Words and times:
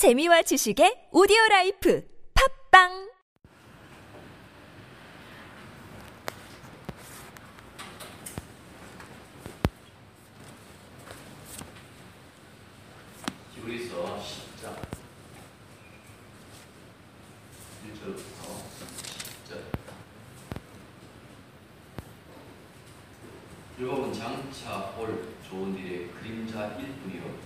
재미와 0.00 0.40
지식의 0.48 1.12
오디오 1.12 1.36
life. 1.50 2.00
팟빵 2.32 3.10
히브리서 13.54 14.18
10장 14.18 14.74
1절부터 17.84 18.40
10절 19.44 19.60
율법은 23.78 24.14
장차 24.14 24.94
올 24.98 25.34
좋은 25.46 25.76
일의 25.76 26.08
그림자일 26.12 26.86
뿐이요 27.02 27.38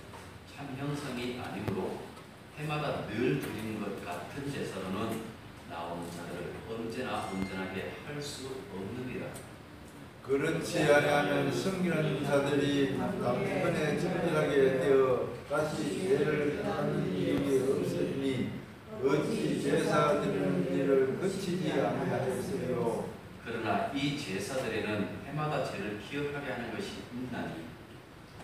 참 0.55 0.73
형상이 0.79 1.37
아니므로 1.39 2.15
해마다 2.57 3.05
늘 3.07 3.39
드리는 3.41 3.81
것 3.81 4.05
같은 4.05 4.49
제사로는 4.51 5.21
나오는 5.69 6.09
자들을 6.09 6.53
언제나 6.69 7.29
온전하게 7.31 7.95
할 8.05 8.21
수 8.21 8.47
없느니라 8.73 9.27
그렇지 10.23 10.83
아니하면 10.83 11.51
성 11.51 11.83
기는 12.25 12.41
자들이 12.41 12.97
단번에 12.97 13.99
정결하게 13.99 14.79
되어 14.79 15.29
다시 15.47 16.07
죄를 16.07 16.63
하는 16.65 17.15
일이 17.15 17.61
없으니 17.61 18.49
어찌 19.03 19.61
제사 19.61 20.19
드리는 20.19 20.67
일을 20.73 21.19
그치지 21.19 21.71
아니하였으리요? 21.71 23.05
그러나 23.45 23.91
이 23.93 24.17
제사들에는 24.17 25.07
해마다 25.27 25.63
죄를 25.63 25.99
기억하게 26.01 26.51
하는 26.51 26.75
것이 26.75 27.03
있나니. 27.13 27.65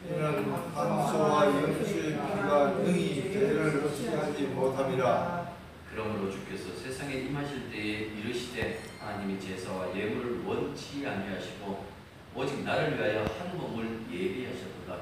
이는 0.08 0.52
한소와 0.76 1.46
영수의 1.48 2.14
피가 2.14 2.72
능히 2.84 3.34
죄를 3.34 3.84
없이 3.84 4.10
하지 4.10 4.44
못함이라. 4.44 5.52
그러므로 5.92 6.32
주께서 6.32 6.70
세상에 6.76 7.16
임하실 7.16 7.72
때에 7.72 7.82
이르시되 7.82 8.80
하나님이 9.00 9.40
제사와 9.40 9.88
예물을 9.96 10.44
원치 10.46 11.06
아니하시고 11.06 11.91
오직 12.36 12.64
나를 12.64 12.98
위하여 12.98 13.26
한 13.26 13.58
몸을 13.58 14.02
예비하셨도다. 14.12 14.96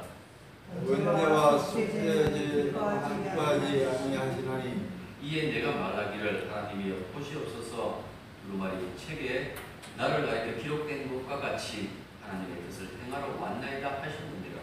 원대와 0.85 1.57
속죄제 1.59 2.71
한까지 2.73 3.85
아니하시나니 3.85 4.89
이에 5.21 5.51
내가 5.51 5.71
말하기를 5.79 6.49
하나님이 6.51 6.95
보시옵소서 7.13 8.03
루마리 8.49 8.87
책에 8.97 9.55
나를 9.97 10.25
가리켜 10.25 10.59
기록된 10.61 11.09
것과 11.27 11.39
같이 11.39 11.89
하나님의 12.23 12.63
뜻을 12.69 12.87
행하러 13.05 13.39
왔나이다 13.39 13.87
하셨느니라. 14.01 14.59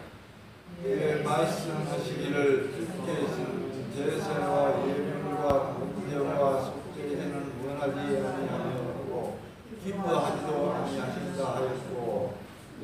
예, 0.85 1.23
말씀하시기를 1.23 2.71
주께서 2.73 3.37
제사와 3.95 4.87
예물과 4.87 5.75
군대와 5.95 6.65
속죄제는 6.65 7.33
원하지 7.65 7.99
아니하고 8.25 9.39
기뻐하지도 9.83 10.73
아니하신다 10.73 11.55
하였고 11.55 12.16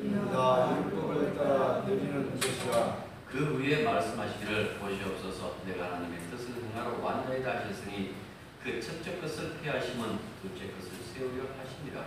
다 0.02 0.76
율법을 0.76 1.36
따라 1.36 1.84
드리는 1.84 2.34
것이라 2.34 3.04
그 3.30 3.44
후에 3.54 3.84
말씀하시기를 3.84 4.78
보시옵소서 4.78 5.56
내가 5.66 5.86
하나님의 5.86 6.18
뜻을 6.30 6.54
행하러 6.64 6.98
왔나이다 7.00 7.60
하셨으니 7.60 8.14
그 8.62 8.80
첫째 8.80 9.20
것을 9.20 9.58
피하시면 9.62 10.18
둘째 10.42 10.72
것을 10.72 10.90
세우려 11.12 11.44
하십니다. 11.58 12.06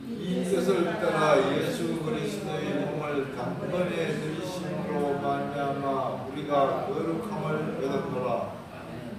이 0.00 0.42
뜻을 0.44 0.84
따라 0.84 1.56
예수 1.56 2.02
그리스도의 2.02 2.84
몸을 2.84 3.36
단번에 3.36 4.20
들이심으로 4.20 5.20
말미암아 5.20 6.26
우리가 6.32 6.86
거룩함을 6.86 7.84
얻었노라 7.84 8.52
아멘. 8.72 9.16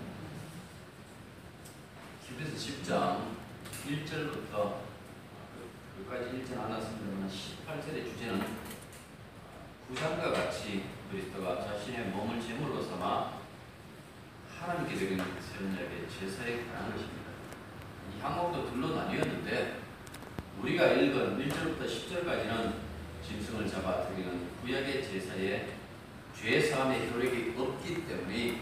히브리서 2.24 2.56
10장 2.58 3.20
1절부터 3.88 4.85
끝까지 6.06 6.38
읽지 6.38 6.54
않았습니다만 6.56 7.28
18절의 7.30 8.06
주제는 8.06 8.46
구장과 9.88 10.32
같이 10.32 10.86
그리스도가 11.10 11.64
자신의 11.66 12.10
몸을 12.10 12.40
제물로 12.42 12.82
삼아 12.82 13.34
하나님께 14.60 14.96
드리는 14.96 15.26
세련되게 15.42 16.08
제사에 16.08 16.66
관한 16.66 16.92
것입니다. 16.92 17.32
이 18.16 18.22
항목도 18.22 18.72
둘로 18.72 18.96
나뉘었는데 18.96 19.80
우리가 20.62 20.88
읽은 20.94 21.38
1절부터 21.40 21.86
10절까지는 21.86 22.74
짐승을 23.24 23.68
잡아 23.68 24.08
드리는 24.08 24.48
구약의 24.62 25.04
제사에 25.04 25.70
죄 26.36 26.60
사함의 26.62 27.12
효력이 27.12 27.56
없기 27.58 28.08
때문에 28.08 28.62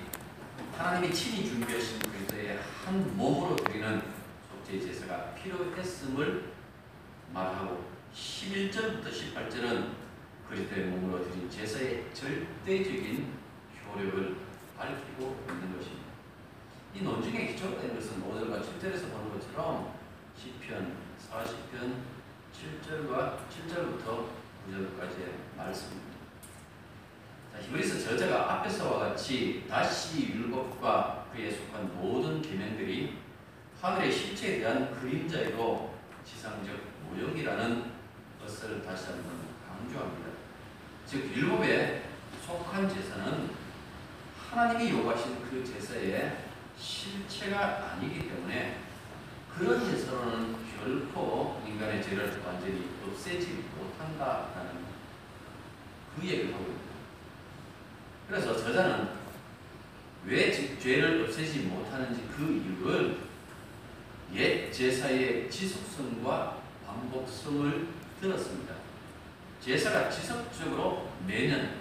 하나님이 0.78 1.14
친히 1.14 1.48
준비하신 1.48 2.00
그리스도의 2.00 2.60
한 2.86 3.18
몸으로 3.18 3.56
드리는 3.58 4.02
속죄 4.50 4.80
제사가 4.80 5.36
필요했음을 5.36 6.53
말하고 7.34 7.86
11절부터 8.14 9.06
18절은 9.08 9.94
그리스도의 10.48 10.86
몸으로 10.86 11.24
드린 11.24 11.50
제사의 11.50 12.14
절대적인 12.14 13.34
효력을 13.88 14.38
밝히고 14.78 15.46
있는 15.50 15.76
것입니다. 15.76 16.04
이 16.94 17.02
논증의 17.02 17.56
되는 17.82 17.96
것은 17.96 18.22
5절과 18.22 18.62
7절에서 18.62 19.12
보는 19.12 19.34
것처럼 19.34 19.96
시편 20.38 20.96
40편 21.32 21.96
7절과 22.54 23.38
7절부터 23.50 24.28
9절까지의 24.70 25.58
말씀입니다. 25.58 26.14
자, 27.52 27.60
히브리서 27.62 28.00
저자가 28.00 28.54
앞에서와 28.54 29.00
같이 29.00 29.66
다시 29.68 30.28
율법과 30.28 31.30
그에 31.34 31.50
속한 31.50 31.96
모든 31.96 32.44
계명들이 32.44 33.18
하늘의 33.82 34.12
실체에 34.12 34.60
대한 34.60 34.94
그림자이고 34.94 35.98
지상적 36.24 36.93
모형이라는 37.14 37.92
것을 38.42 38.84
다시 38.84 39.08
한번 39.08 39.34
강조합니다. 39.68 40.30
즉 41.06 41.36
율법에 41.36 42.04
속한 42.46 42.90
제사는 42.90 43.50
하나님이 44.50 44.92
요구하신 44.92 45.42
그 45.50 45.64
제사의 45.64 46.38
실체가 46.78 47.94
아니기 47.94 48.28
때문에 48.28 48.80
그런 49.56 49.86
제사로는 49.86 50.56
결코 50.80 51.62
인간의 51.68 52.04
죄를 52.04 52.42
완전히 52.46 52.90
없애지 53.06 53.66
못한다라는 53.78 54.84
그 56.16 56.26
얘기를 56.26 56.54
하고 56.54 56.64
있습니다. 56.64 56.94
그래서 58.28 58.58
저자는 58.58 59.10
왜 60.26 60.52
죄를 60.52 61.24
없애지 61.24 61.60
못하는지 61.60 62.28
그 62.36 62.44
이유를 62.44 63.18
옛 64.34 64.72
제사의 64.72 65.50
지속성과 65.50 66.63
반복성을 66.94 67.88
들었습니다. 68.22 68.76
제사가 69.60 70.10
지속적으로 70.10 71.10
매년 71.26 71.78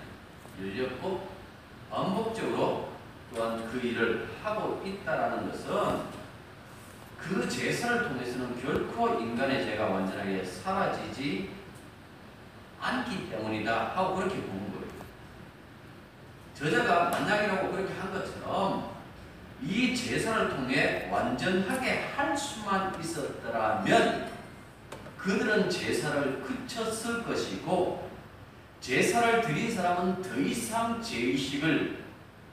열렸고 0.61 1.29
반복적으로 1.91 2.93
또한 3.35 3.69
그 3.71 3.79
일을 3.79 4.29
하고 4.43 4.83
있다라는 4.85 5.51
것은 5.51 6.23
그 7.19 7.49
제사를 7.49 8.09
통해서는 8.09 8.61
결코 8.61 9.21
인간의 9.21 9.65
죄가 9.65 9.87
완전하게 9.87 10.45
사라지지 10.45 11.51
않기 12.81 13.31
때문이다 13.31 13.93
하고 13.95 14.17
그렇게 14.17 14.37
보는 14.43 14.73
거예요. 14.73 14.87
저자가 16.55 17.11
만약이라고 17.11 17.71
그렇게 17.71 17.95
한 17.95 18.13
것처럼 18.13 18.93
이 19.63 19.95
제사를 19.95 20.51
통해 20.51 21.09
완전하게 21.11 22.11
할 22.17 22.37
수만 22.37 22.99
있었더라면 23.01 24.32
그들은 25.23 25.71
제사를 25.71 26.43
그쳤을 26.43 27.23
것이고 27.23 28.11
제사를 28.81 29.41
드린 29.43 29.73
사람은 29.73 30.21
더 30.21 30.37
이상 30.41 31.01
죄의식을 31.01 32.03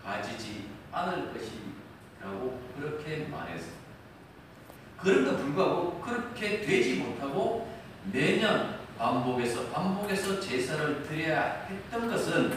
가지지 0.03 0.65
않을 0.91 1.33
것이라고 1.33 2.61
그렇게 2.77 3.25
말했습니다. 3.25 3.79
그럼에도 4.99 5.37
불구하고 5.37 5.99
그렇게 5.99 6.61
되지 6.61 6.95
못하고 6.97 7.67
매년 8.11 8.77
반복해서 8.99 9.65
반복해서 9.69 10.39
제사를 10.39 11.03
드려야 11.03 11.65
했던 11.67 12.07
것은 12.07 12.55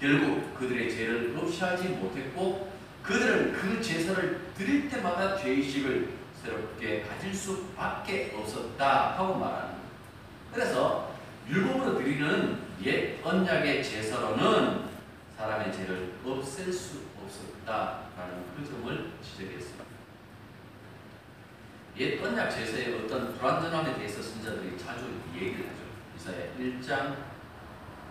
결국 0.00 0.54
그들의 0.58 0.90
죄를 0.90 1.36
없이 1.38 1.62
하지 1.62 1.88
못했고 1.88 2.72
그들은 3.04 3.52
그 3.52 3.80
제사를 3.80 4.40
드릴 4.56 4.88
때마다 4.88 5.36
죄의식을 5.36 6.25
새롭게 6.46 7.02
가질 7.02 7.34
수밖에 7.34 8.32
없었다 8.36 9.18
하고 9.18 9.34
말하는. 9.34 9.74
그래서 10.52 11.12
율법으로 11.48 11.98
드리는 11.98 12.58
옛 12.84 13.20
언약의 13.24 13.82
제사로는 13.82 14.86
사람의 15.36 15.72
죄를 15.72 16.14
없앨 16.24 16.72
수 16.72 17.02
없었다라는 17.22 18.44
그 18.56 18.64
점을 18.64 19.12
지적했습니다. 19.22 19.84
옛 21.98 22.22
언약 22.22 22.50
제사의 22.50 22.94
어떤 22.94 23.36
불완전함에 23.36 23.96
대해서 23.96 24.22
선자들이 24.22 24.78
자주 24.78 25.20
얘기를 25.34 25.66
하죠. 25.66 25.80
이사야 26.16 26.46
1장 26.58 27.16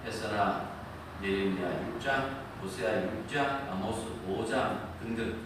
에서나 0.05 0.75
예레미야 1.23 1.97
6장, 1.97 2.61
호세아 2.61 3.01
6장, 3.01 3.71
아모스 3.71 4.07
5장, 4.27 4.99
등등 4.99 5.37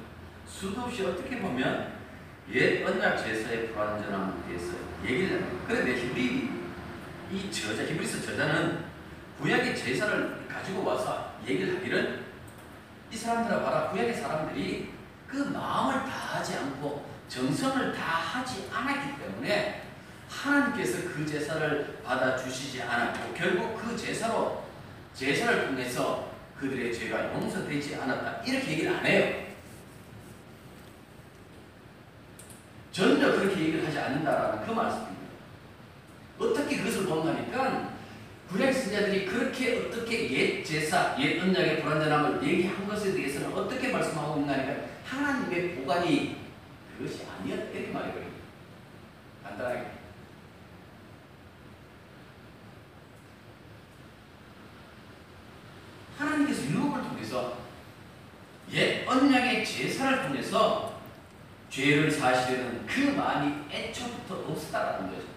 수도 0.45 0.81
없이 0.81 1.05
어떻게 1.05 1.39
보면 1.39 1.98
옛 2.51 2.83
언약 2.83 3.17
제사의 3.17 3.67
불완전함에 3.67 4.47
대해서 4.47 4.73
얘기를 5.05 5.35
합니다. 5.35 5.63
그런데 5.67 5.93
히브리 5.93 6.49
이 7.31 7.51
저자 7.51 7.83
히브리서 7.83 8.25
저자는 8.25 8.85
구약의 9.39 9.77
제사를 9.77 10.47
가지고 10.51 10.83
와서 10.83 11.35
얘기를 11.47 11.77
하기를 11.77 12.25
이 13.11 13.15
사람들아 13.15 13.63
봐라 13.63 13.89
구약의 13.91 14.15
사람들이 14.15 14.91
그 15.27 15.37
마음을 15.37 16.09
다하지 16.09 16.55
않고 16.55 17.07
정성을 17.27 17.93
다하지 17.93 18.67
않았기 18.73 19.21
때문에 19.21 19.83
하나님께서 20.27 21.09
그 21.09 21.25
제사를 21.25 21.99
받아 22.03 22.35
주시지 22.35 22.81
않았고 22.81 23.33
결국 23.35 23.77
그 23.77 23.95
제사로 23.95 24.63
제사를 25.13 25.67
통해서 25.67 26.31
그들의 26.59 26.93
죄가 26.93 27.31
용서되지 27.33 27.95
않았다 27.95 28.43
이렇게 28.43 28.71
얘기를 28.71 28.95
안 28.95 29.05
해요. 29.05 29.48
전혀 32.91 33.31
그렇게 33.31 33.59
얘기를 33.61 33.85
하지 33.85 33.99
않는다라는 33.99 34.65
그 34.65 34.71
말씀입니다. 34.71 35.19
어떻게 36.39 36.77
그것을 36.77 37.05
본다니까 37.05 37.93
구약 38.49 38.73
신자들이 38.73 39.25
그렇게 39.25 39.77
어떻게 39.77 40.31
옛 40.31 40.63
제사, 40.63 41.15
옛 41.19 41.39
언약의 41.39 41.81
불완전함을 41.81 42.43
얘기한 42.43 42.87
것에 42.87 43.13
대해서는 43.13 43.53
어떻게 43.53 43.89
말씀하고 43.89 44.41
있나니까 44.41 44.73
하나님의 45.05 45.75
보관이 45.75 46.37
그것이 46.97 47.25
아니었다 47.25 47.69
이렇게 47.71 47.91
말해버립니다. 47.91 48.39
간단하게. 49.43 49.99
하나님께서 56.17 56.63
율법을 56.65 57.03
통해서 57.03 57.57
옛 58.71 59.07
언약의 59.07 59.63
제사를 59.65 60.27
통해서 60.27 60.78
죄를 61.79 62.11
사시려는 62.11 62.85
그 62.85 62.99
마음이 63.11 63.53
애초부터 63.71 64.35
없었다라는 64.35 65.11
거죠. 65.11 65.27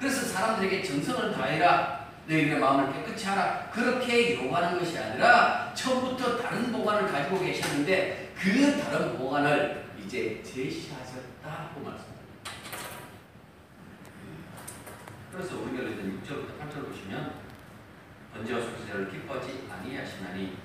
그래서 0.00 0.26
사람들에게 0.26 0.82
정성을 0.82 1.32
다해라. 1.32 2.06
너희의 2.26 2.58
마음을 2.58 2.92
깨끗이 2.92 3.24
하라. 3.26 3.70
그렇게 3.70 4.34
요구하는 4.34 4.80
것이 4.80 4.98
아니라 4.98 5.72
처음부터 5.74 6.38
다른 6.38 6.72
보관을 6.72 7.10
가지고 7.10 7.38
계셨는데 7.38 8.32
그 8.36 8.78
다른 8.82 9.16
보관을 9.16 9.86
이제 10.04 10.42
제시하셨다고 10.42 11.80
말씀합니다. 11.80 12.16
그래서 15.32 15.56
우리가 15.56 15.84
일단 15.84 16.20
6절부터 16.20 16.58
8절 16.60 16.88
보시면 16.88 17.34
번제와 18.34 18.60
속죄를 18.60 19.10
기뻐하지 19.10 19.68
아니하시나니 19.70 20.56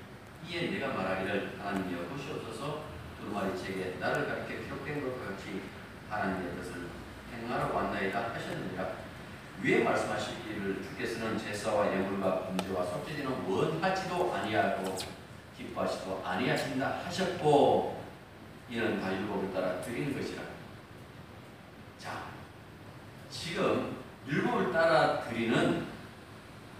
이에 0.48 0.70
내가 0.70 0.88
말하기를 0.88 1.58
하나님이여 1.60 2.08
보시옵소서 2.08 2.91
두루마리책에 3.22 3.96
나를 4.00 4.26
가르쳐 4.26 4.48
기록된 4.48 5.02
것과 5.02 5.30
같이 5.30 5.62
하나님의 6.10 6.56
뜻을 6.56 6.88
행하러 7.34 7.74
왔나이다 7.74 8.34
하셨느니라 8.34 8.88
위에 9.62 9.84
말씀하시기를 9.84 10.82
주께서는 10.82 11.38
제사와 11.38 11.92
예물과 11.92 12.46
번제와 12.46 12.84
속죄제는 12.84 13.48
원하지도 13.48 14.34
아니하고 14.34 14.96
기뻐하시도 15.56 16.22
아니하신다 16.24 17.02
하셨고 17.06 18.02
이는 18.68 19.00
다 19.00 19.14
율법을 19.14 19.52
따라 19.52 19.80
드리는 19.80 20.14
것이라 20.14 20.42
자 21.98 22.24
지금 23.30 23.96
율법을 24.26 24.72
따라 24.72 25.20
드리는 25.20 25.86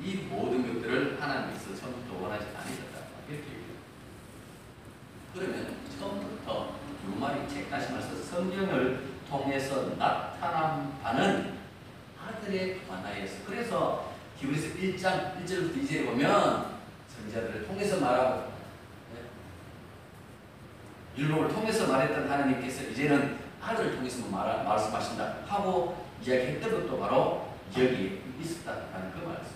이 0.01 0.17
모든 0.29 0.75
것들을 0.75 1.21
하나님께서 1.21 1.77
처음부터 1.77 2.21
원하지 2.21 2.47
얘기해요. 2.47 2.92
그러면 5.35 5.77
처음부터 5.99 6.75
두루마리 7.03 7.49
책 7.49 7.71
다시 7.71 7.91
말해서 7.91 8.15
성경을 8.17 9.13
통해서 9.29 9.97
나타난 9.97 10.99
바는 11.03 11.55
아들의 12.23 12.87
관하였어. 12.87 13.37
그래서 13.47 14.13
히브리서 14.37 14.75
1장 14.75 15.43
1절부터 15.43 15.83
2절에 15.83 16.07
보면 16.07 16.73
선지자들을 17.09 17.67
통해서 17.67 18.01
말하고 18.01 18.53
네? 19.15 19.23
율법을 21.23 21.49
통해서 21.49 21.87
말했던 21.87 22.31
하나님께서 22.31 22.91
이제는 22.91 23.39
아들을 23.63 23.97
통해서 23.97 24.27
말, 24.29 24.65
말씀하신다 24.65 25.37
하고 25.47 26.07
이야기했던 26.23 26.71
것도 26.71 26.99
바로 26.99 27.49
여기에 27.73 28.21
있었다는 28.39 29.13
그 29.13 29.27
말씀. 29.27 29.53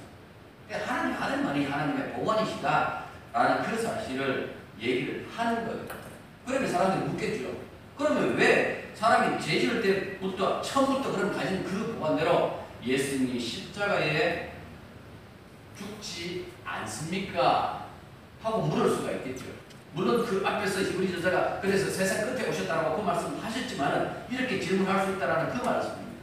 그러니까 0.66 0.92
하나님 0.92 1.22
아들만이 1.22 1.66
하나님의 1.66 2.12
보관이시다라는 2.14 3.62
그 3.64 3.82
사실을 3.82 4.55
얘기를 4.80 5.26
하는 5.34 5.66
거예요. 5.66 5.86
그러면 6.46 6.70
사람들이 6.70 7.10
묻겠죠. 7.10 7.56
그러면 7.96 8.36
왜 8.36 8.90
사람이 8.94 9.40
죄 9.42 9.60
지을 9.60 9.82
때부터 9.82 10.60
처음부터 10.62 11.12
그럼 11.12 11.32
가진 11.32 11.64
그 11.64 11.94
보관대로 11.94 12.64
예수님이 12.84 13.38
십자가에 13.38 14.52
죽지 15.76 16.46
않습니까? 16.64 17.86
하고 18.42 18.62
물을 18.62 18.90
수가 18.90 19.10
있겠죠. 19.12 19.44
물론 19.92 20.24
그 20.24 20.42
앞에서 20.46 20.80
히브리 20.80 21.12
저자가 21.12 21.60
그래서 21.60 21.90
세상 21.90 22.26
끝에 22.26 22.48
오셨다고 22.48 22.96
그 22.96 23.02
말씀 23.02 23.38
하셨지만 23.42 24.26
이렇게 24.30 24.60
질문할 24.60 25.06
수 25.06 25.12
있다는 25.12 25.52
그 25.52 25.64
말씀입니다. 25.64 26.22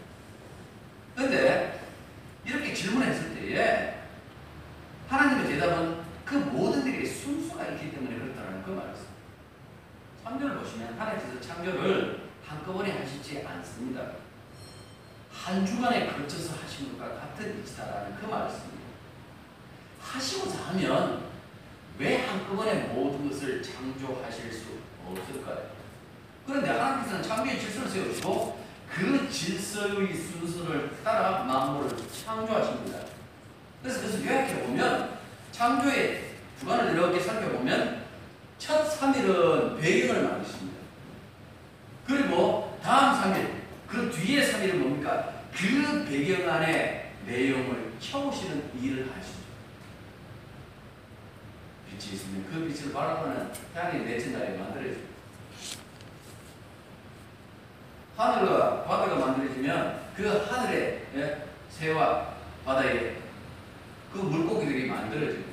그런데 1.15 1.81
이렇게 2.45 2.73
질문했을 2.73 3.35
때에 3.35 3.95
하나님의 5.09 5.47
대답은 5.47 5.97
그 6.23 6.35
모든 6.35 6.85
일에 6.85 7.05
순수가 7.05 7.65
있기 7.69 7.91
그 8.65 8.71
말씀. 8.71 9.05
창조를 10.23 10.57
보시면 10.57 10.97
하나님께서 10.97 11.41
창조를 11.41 12.29
한꺼번에 12.45 12.91
하시지 12.99 13.45
않습니다. 13.45 14.01
한 15.31 15.65
주간에 15.65 16.07
걸쳐서 16.07 16.55
하신 16.61 16.97
것과 16.97 17.15
같은 17.15 17.59
일이다라는 17.59 18.15
그 18.15 18.25
말씀입니다. 18.27 18.83
하시고자 20.01 20.63
하면 20.69 21.23
왜 21.97 22.25
한꺼번에 22.25 22.87
모든 22.93 23.29
것을 23.29 23.61
창조하실 23.61 24.53
수 24.53 24.65
없을까요? 25.05 25.71
그런데 26.45 26.69
하나님께서는 26.69 27.23
창조의 27.23 27.59
질서를 27.59 27.89
세우시고 27.89 28.63
그 28.89 29.29
질서의 29.29 30.15
순서를 30.15 30.97
따라 31.03 31.43
만물을 31.43 31.97
창조하십니다. 32.11 32.99
그래서 33.81 34.01
그것을 34.01 34.25
요약해 34.25 34.61
보면 34.61 35.17
창조의 35.51 36.35
주관을 36.59 36.93
이렇게 36.93 37.19
살펴보면 37.19 38.02
첫 38.63 38.97
3일은 38.97 39.81
배경을 39.81 40.23
만드십니다. 40.23 40.77
그리고 42.07 42.79
다음 42.81 43.33
3일, 43.33 43.49
그 43.85 44.09
뒤에 44.09 44.41
3일은 44.41 44.77
뭡니까? 44.77 45.33
그 45.51 46.05
배경 46.05 46.49
안에 46.49 47.13
내용을 47.27 47.91
채우시는 47.99 48.71
일을 48.81 49.11
하시죠. 49.11 49.39
빛이 51.89 52.15
있으면 52.15 52.45
그 52.49 52.65
빛을 52.65 52.93
바라보는 52.93 53.51
태양이 53.73 54.05
내친 54.05 54.31
날에 54.31 54.57
만들어집니다. 54.57 55.13
하늘과 58.15 58.85
바다가 58.85 59.15
만들어지면 59.15 60.03
그 60.15 60.25
하늘에 60.25 61.05
예, 61.15 61.47
새와 61.69 62.33
바다에 62.63 63.17
그 64.13 64.19
물고기들이 64.19 64.87
만들어집니다. 64.87 65.52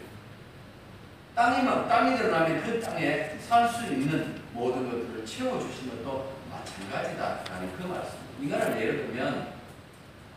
땅이 1.40 1.62
막 1.62 1.88
땅이 1.88 2.18
드러나면 2.18 2.62
그 2.62 2.78
땅에 2.82 3.30
살 3.38 3.66
수 3.66 3.86
있는 3.86 4.42
모든 4.52 4.90
것들을 4.90 5.24
채워주시는 5.24 6.04
것도 6.04 6.34
마찬가지다라는 6.50 7.78
그 7.78 7.84
말씀. 7.84 8.18
인간을 8.38 8.78
예를 8.78 9.06
들면 9.06 9.54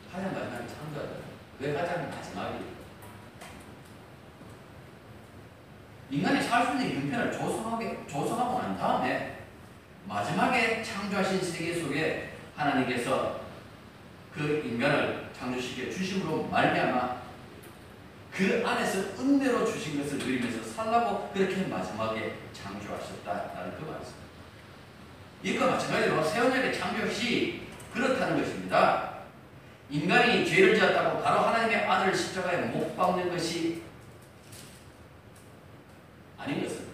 가장 0.09 0.33
마지막에 0.33 0.65
창조하다. 0.65 1.11
왜 1.59 1.73
가장 1.73 2.09
마지막이에요? 2.09 2.63
인간이 6.09 6.41
살 6.41 6.67
수 6.67 6.71
있는 6.71 7.01
형편을 7.01 7.33
조성하게, 7.33 8.07
조성하고 8.07 8.61
난 8.61 8.77
다음에 8.77 9.39
마지막에 10.07 10.81
창조하신 10.83 11.41
세계 11.41 11.81
속에 11.81 12.29
하나님께서 12.55 13.41
그 14.33 14.63
인간을 14.65 15.31
창조시켜 15.37 15.91
주심으로 15.91 16.43
말미암아 16.43 17.22
그 18.35 18.63
안에서 18.65 18.99
은혜로 19.19 19.63
주신 19.65 20.01
것을 20.01 20.17
누리면서 20.17 20.63
살라고 20.63 21.29
그렇게 21.31 21.67
마지막에 21.67 22.39
창조하셨다라는 22.51 23.77
그 23.77 23.91
말씀. 23.91 24.13
이것과 25.43 25.73
마찬가지로 25.73 26.23
새 26.23 26.39
언약의 26.39 26.73
창조 26.73 27.07
시 27.11 27.67
그렇다는 27.93 28.41
것입니다. 28.41 29.13
인간이 29.91 30.47
죄를 30.47 30.75
지었다고 30.75 31.21
바로 31.21 31.41
하나님의 31.41 31.85
아들을 31.85 32.15
십자가에 32.15 32.57
못 32.67 32.97
박는 32.97 33.29
것이 33.29 33.83
아닌 36.39 36.63
것은 36.63 36.87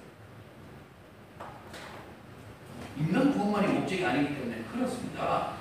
인간 2.97 3.31
구원만이 3.31 3.67
목적이 3.67 4.05
아니기 4.05 4.35
때문에 4.35 4.63
그렇습니다. 4.73 5.53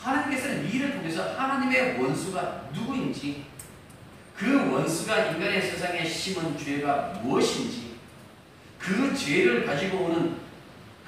하나님께서는 0.00 0.66
이 0.66 0.70
일을 0.70 0.96
통해서 0.96 1.38
하나님의 1.38 2.02
원수가 2.02 2.70
누구인지 2.72 3.45
그 4.36 4.70
원수가 4.70 5.26
인간의 5.26 5.62
세상에 5.62 6.04
심은 6.04 6.58
죄가 6.58 7.20
무엇인지 7.22 7.96
그그 8.78 9.16
죄를 9.16 9.64
가지고 9.64 10.04
오는 10.04 10.36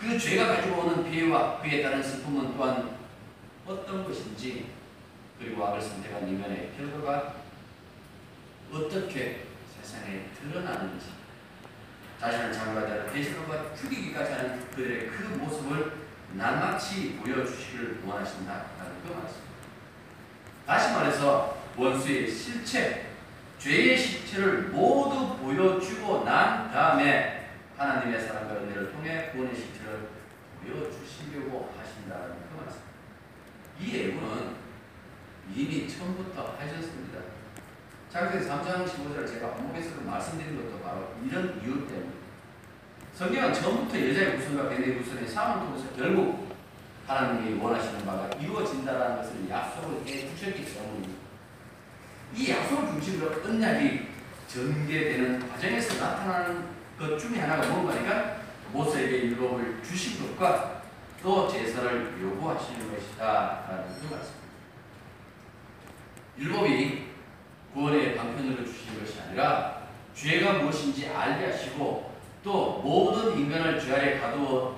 그 0.00 0.18
죄가 0.18 0.46
가지고 0.46 0.82
오는 0.82 1.10
피해와 1.10 1.60
그에 1.60 1.82
따른 1.82 2.02
슬픔은 2.02 2.56
또한 2.56 2.96
어떤 3.66 4.04
것인지 4.04 4.70
그리고 5.38 5.66
악을 5.66 5.80
선택한 5.80 6.26
이면의 6.28 6.72
결과가 6.76 7.34
어떻게 8.72 9.44
세상에 9.80 10.24
드러나는지 10.40 11.06
자신을 12.20 12.52
장가자를 12.52 13.12
대신과 13.12 13.74
죽이기까지 13.74 14.32
하는 14.32 14.70
그들의 14.70 15.08
그 15.08 15.22
모습을 15.38 15.92
낱낱이 16.34 17.20
보여주시기를 17.22 18.00
원하신다라는 18.04 19.02
그 19.06 19.12
말씀. 19.12 19.36
다시 20.66 20.92
말해서 20.92 21.56
원수의 21.76 22.30
실체, 22.30 23.07
죄의 23.58 23.98
실체를 23.98 24.68
모두 24.68 25.36
보여주고 25.38 26.24
난 26.24 26.70
다음에 26.70 27.50
하나님의 27.76 28.20
사랑과 28.20 28.54
은혜를 28.54 28.92
통해 28.92 29.30
구원의 29.32 29.54
실체를 29.54 30.08
보여주시려고 30.62 31.74
하신다는 31.76 32.36
그 32.50 32.60
말씀. 32.60 32.80
이 33.80 33.94
예고는 33.94 34.56
이미 35.54 35.88
처음부터 35.88 36.56
하셨습니다. 36.58 37.18
창세기 38.10 38.46
3장 38.46 38.86
15절을 38.86 39.26
제가 39.26 39.54
반복해서 39.54 40.00
말씀드린 40.02 40.56
것도 40.56 40.80
바로 40.80 41.14
이런 41.24 41.60
이유 41.62 41.86
때문에 41.86 42.10
성경은 43.14 43.52
처음부터 43.52 44.08
여자의 44.08 44.36
후손과 44.36 44.68
뱀의 44.68 44.98
후손의 44.98 45.26
싸움을 45.26 45.66
통해서 45.66 45.96
결국 45.96 46.48
하나님이 47.06 47.60
원하시는 47.60 48.06
바가 48.06 48.30
이루어진다는 48.40 49.16
것을 49.16 49.50
약속을 49.50 50.06
해 50.06 50.28
주셨기 50.28 50.64
때문입니다. 50.64 51.17
이 52.34 52.50
약속을 52.50 52.92
중심으로 52.92 53.42
언약이 53.44 54.08
전개되는 54.48 55.48
과정에서 55.48 56.04
나타나는 56.04 56.64
것 56.98 57.18
중에 57.18 57.38
하나가 57.40 57.66
뭔가니까 57.68 58.38
모세에게 58.72 59.28
율법을 59.28 59.82
주신 59.82 60.36
것과 60.36 60.82
또 61.22 61.48
제사를 61.48 62.18
요구하시는 62.20 62.92
것이다 62.92 63.64
라는 63.68 63.84
그 64.00 64.14
말씀입니다. 64.14 64.38
율법이 66.38 67.08
구원의 67.74 68.16
방편으로 68.16 68.64
주신 68.64 68.98
것이 68.98 69.20
아니라 69.20 69.82
죄가 70.14 70.54
무엇인지 70.54 71.08
알게 71.08 71.46
하시고 71.46 72.12
또 72.42 72.80
모든 72.82 73.38
인간을 73.38 73.80
죄 73.80 73.94
아래 73.94 74.18
가두어 74.18 74.76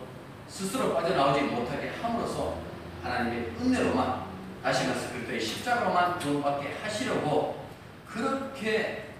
스스로 0.49 0.95
빠져나오지 0.95 1.43
못하게 1.43 1.91
함으로써 2.01 2.59
하나님의 3.03 3.53
은혜로만 3.61 4.20
다시 4.63 4.87
말해서 4.87 5.13
그리스도의 5.13 5.41
십자가로만 5.41 6.19
구원받게 6.19 6.77
하시려고 6.83 7.65
그렇게 8.07 9.11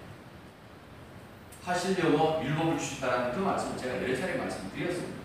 하시려고 1.63 2.43
율법을 2.43 2.77
주셨다는 2.77 3.33
그 3.33 3.39
말씀을 3.39 3.77
제가 3.77 4.01
여러 4.03 4.15
차례 4.15 4.35
말씀드렸습니다. 4.35 5.21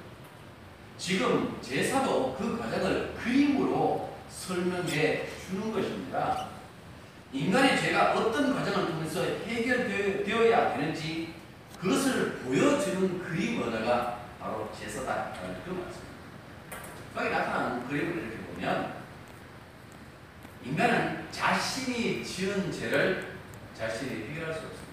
지금 0.97 1.59
제사도 1.61 2.35
그 2.39 2.59
과정을 2.59 3.15
그림으로 3.15 4.17
설명해 4.31 5.27
주는 5.47 5.73
것입니다. 5.73 6.49
인간의 7.33 7.79
죄가 7.79 8.15
어떤 8.15 8.55
과정을 8.55 8.93
통해서 8.93 9.23
해결되어야 9.23 10.77
되는지 10.77 11.35
그것을 11.79 12.39
보여주는 12.39 13.23
그림 13.23 13.63
언어가 13.63 14.21
바로 14.41 14.71
제사다 14.79 15.33
라는 15.35 15.57
그 15.65 15.71
말씀입니다. 15.71 16.07
거기 17.15 17.31
나타나는 17.31 17.89
그림을 17.89 18.23
이렇게 18.23 18.37
보면 18.39 18.96
인간은 20.67 21.31
자신이 21.31 22.25
지은 22.25 22.73
죄를 22.73 23.37
자신이 23.79 24.31
해결할 24.31 24.53
수 24.53 24.61
없습니다. 24.67 24.87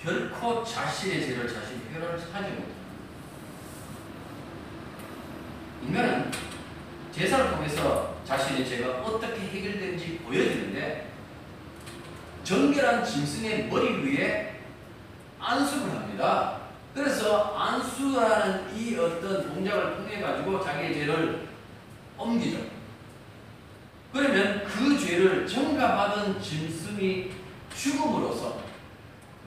결코 0.00 0.64
자신의 0.64 1.26
죄를 1.26 1.52
자신이 1.52 1.82
해결하지 1.92 2.26
못합니다. 2.26 2.64
인간은 5.82 6.30
제사를 7.12 7.50
통해서 7.50 8.22
자신의 8.24 8.68
죄가 8.68 9.02
어떻게 9.02 9.40
해결되는지 9.40 10.18
보여주는데 10.18 11.10
정결한 12.44 13.04
짐승의 13.04 13.66
머리 13.66 14.04
위에 14.04 14.60
안수를 15.40 15.90
합니다. 15.96 16.59
그래서 16.94 17.56
안수라는 17.56 18.76
이 18.76 18.96
어떤 18.96 19.48
동작을 19.48 19.96
통해 19.96 20.20
가지고 20.20 20.62
자기의 20.62 20.94
죄를 20.94 21.48
옮기죠. 22.18 22.58
그러면 24.12 24.64
그 24.64 24.98
죄를 24.98 25.46
정가받은 25.46 26.42
짐승이 26.42 27.30
죽음으로써 27.74 28.60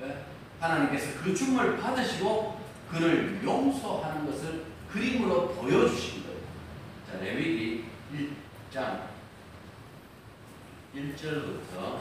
예, 0.02 0.24
하나님께서 0.60 1.22
그 1.22 1.36
죽음을 1.36 1.78
받으시고 1.78 2.62
그를 2.90 3.42
용서하는 3.44 4.26
것을 4.26 4.66
그림으로 4.90 5.50
보여주신 5.50 6.24
거예요. 6.24 6.40
자, 7.12 7.18
레위기 7.20 7.86
1장 8.72 9.02
1절부터 10.96 12.00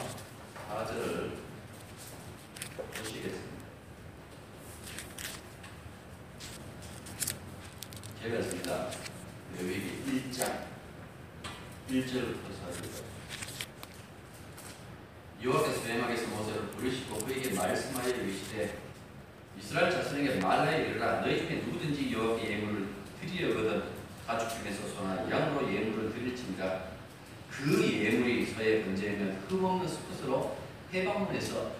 4절을 0.69 1.31
보시겠습니다. 2.95 3.52
씁니다. 8.23 8.87
레위기 9.59 10.31
1장. 10.31 10.63
1절부터 11.89 12.47
4절. 12.71 13.03
여호와께서 15.43 15.81
뱀에게서 15.83 16.27
모세를 16.29 16.67
부르시고 16.69 17.17
그에게 17.17 17.53
말씀하여 17.53 18.07
이르시되 18.07 18.77
이스라엘 19.59 19.91
자손에게 19.91 20.39
말하여 20.39 20.85
이르라. 20.85 21.19
너희 21.19 21.39
중에 21.39 21.63
누구든지 21.65 22.13
여호와께 22.13 22.49
예물을 22.49 22.87
드리려거든 23.19 23.83
가축 24.25 24.63
중에서 24.63 24.87
소나 24.87 25.29
양으로 25.29 25.71
예물을 25.71 26.13
드릴지니라. 26.13 26.93
그 27.51 27.83
예물이 27.83 28.45
서에 28.45 28.85
번제면 28.85 29.43
흠없는 29.49 29.85
수컷으로 29.85 30.57
해방문에서 30.93 31.71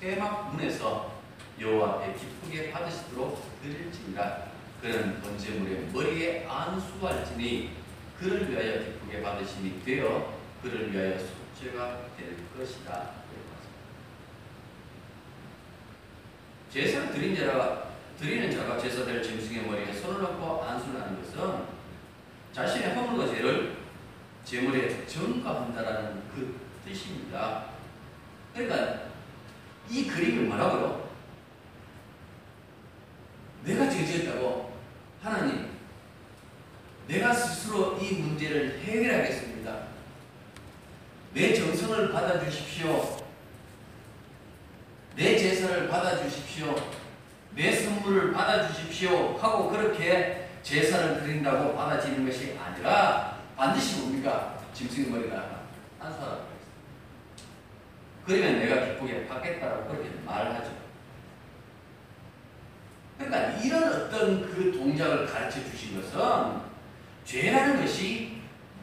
해막문에서 0.00 1.18
여호와 1.60 1.94
앞에 1.94 2.14
기쁘게 2.14 2.70
받으시도록 2.70 3.60
드릴지니라 3.62 4.57
그는 4.80 5.20
번제물의 5.20 5.88
머리에 5.92 6.46
안수할지니 6.46 7.72
그를 8.18 8.50
위하여 8.50 8.78
기쁘게 8.84 9.22
받으심이 9.22 9.84
되어 9.84 10.38
그를 10.62 10.92
위하여 10.92 11.18
속죄가 11.18 12.00
될 12.16 12.36
것이다. 12.56 13.10
제사를 16.72 17.10
드린 17.12 17.34
자가 17.34 17.88
드리는 18.18 18.50
자가 18.50 18.78
제사될 18.78 19.22
짐승의 19.22 19.66
머리에 19.66 19.92
손을 19.92 20.24
얹고 20.24 20.62
안수를 20.64 21.00
하는 21.00 21.22
것은 21.22 21.64
자신의 22.52 22.94
허물과 22.94 23.32
죄를 23.32 23.76
제물에 24.44 25.06
전가한다라는 25.06 26.22
그 26.34 26.58
뜻입니다. 26.84 27.66
그러니까 28.54 29.08
이 29.88 30.06
그림이 30.06 30.48
뭐라고요? 30.48 31.08
내가 33.64 33.88
죄지었다고 33.88 34.67
하나님 35.22 35.68
내가 37.06 37.32
스스로 37.32 37.98
이 37.98 38.12
문제를 38.14 38.80
해결하겠습니다. 38.80 39.78
내 41.32 41.54
정성을 41.54 42.12
받아주십시오. 42.12 43.18
내 45.16 45.36
제사를 45.36 45.88
받아주십시오. 45.88 46.74
내 47.54 47.72
선물을 47.72 48.32
받아주십시오. 48.32 49.38
하고 49.38 49.70
그렇게 49.70 50.48
제사를 50.62 51.20
드린다고 51.20 51.74
받아지는 51.74 52.26
것이 52.26 52.56
아니라 52.58 53.38
반드시 53.56 54.00
뭡니까? 54.00 54.58
짐승의 54.74 55.10
머리가 55.10 55.62
안수하라고 55.98 56.42
했어요. 56.42 56.48
그러면 58.24 58.58
내가 58.60 58.86
기쁘게 58.86 59.26
받겠다라고 59.26 59.88
그렇게 59.88 60.10
말하죠. 60.24 60.77
그러니까 63.18 63.60
이런 63.60 63.92
어떤 63.92 64.42
그 64.42 64.72
동작을 64.72 65.26
가르쳐 65.26 65.62
주신 65.64 66.00
것은 66.00 66.60
죄라는 67.24 67.80
것이 67.80 68.38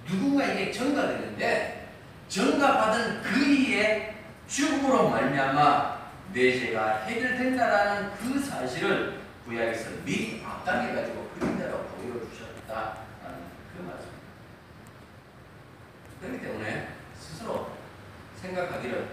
누군가에게 0.08 0.72
전가되는데 0.72 1.88
전가받은 2.28 3.24
그 3.24 3.46
이의 3.46 4.16
죽음으로 4.48 5.10
말미암아 5.10 5.96
내 6.34 6.60
죄가 6.60 7.06
해결된다라는 7.06 8.12
그 8.18 8.40
사실을 8.40 9.20
구약에서 9.46 9.90
미리 10.04 10.44
앞당겨 10.46 10.94
가지고 10.94 11.30
그림자로 11.40 11.78
보여주셨다라는 11.78 13.40
그 13.76 13.84
말씀. 13.84 14.08
그렇기 16.20 16.42
때문에 16.42 16.90
스스로 17.18 17.70
생각하기를 18.42 19.08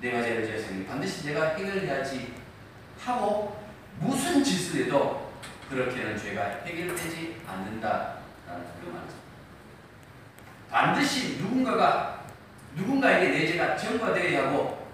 내가 0.00 0.22
죄를 0.22 0.46
지었으니 0.46 0.86
반드시 0.86 1.26
내가 1.26 1.54
해결해야지 1.54 2.34
하고 3.00 3.63
무슨 4.00 4.42
짓을 4.42 4.86
해도 4.86 5.32
그렇게는 5.70 6.16
죄가 6.16 6.62
해결되지 6.64 7.42
않는다라는 7.46 8.64
그 8.80 8.90
말씀. 8.90 9.18
반드시 10.70 11.38
누군가가 11.38 12.24
누군가에게 12.74 13.30
내 13.30 13.46
죄가 13.46 13.76
전가되어야 13.76 14.48
하고 14.48 14.88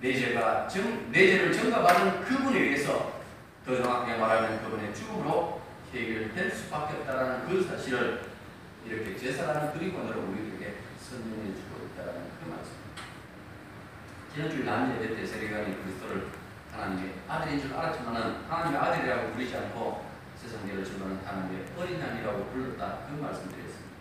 내 0.00 0.14
죄가 0.14 0.68
정, 0.68 1.10
내 1.10 1.26
죄를 1.26 1.52
전가받은 1.52 2.22
그분에 2.22 2.58
의해서 2.58 3.20
더 3.64 3.82
정확하게 3.82 4.18
말하면 4.18 4.62
그분의 4.62 4.94
죽음으로 4.94 5.60
해결될 5.92 6.50
수밖에 6.50 6.98
없다는 6.98 7.46
그 7.46 7.62
사실을 7.64 8.22
이렇게 8.86 9.16
제사라는 9.16 9.72
그리고으로 9.72 10.20
우리에게 10.28 10.76
설명해 11.00 11.54
주고 11.54 11.86
있다는 11.86 12.12
그 12.38 12.48
말씀입니다. 12.48 13.02
지난주 14.32 14.64
남녀 14.64 15.02
예배 15.02 15.16
때 15.16 15.26
세례관이 15.26 15.82
그리스도를 15.82 16.28
하나님의 16.76 17.14
아들인 17.26 17.60
줄 17.60 17.74
알았지만은 17.74 18.44
하나님의 18.48 18.80
아들이라고 18.80 19.32
부르지 19.32 19.56
않고 19.56 20.04
세상 20.36 20.66
죄를 20.66 20.84
주는 20.84 21.18
하나님의 21.24 21.64
어린 21.78 22.00
양이라고 22.00 22.44
불렀다 22.46 22.98
그 23.08 23.20
말씀드렸습니다. 23.22 23.96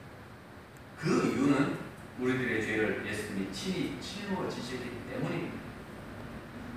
그 1.00 1.28
이유는 1.28 1.78
우리들의 2.20 2.66
죄를 2.66 3.06
예수님이 3.06 3.52
친히 3.52 4.00
칠로 4.00 4.50
지셨기 4.50 4.92
때문입니다. 5.10 5.56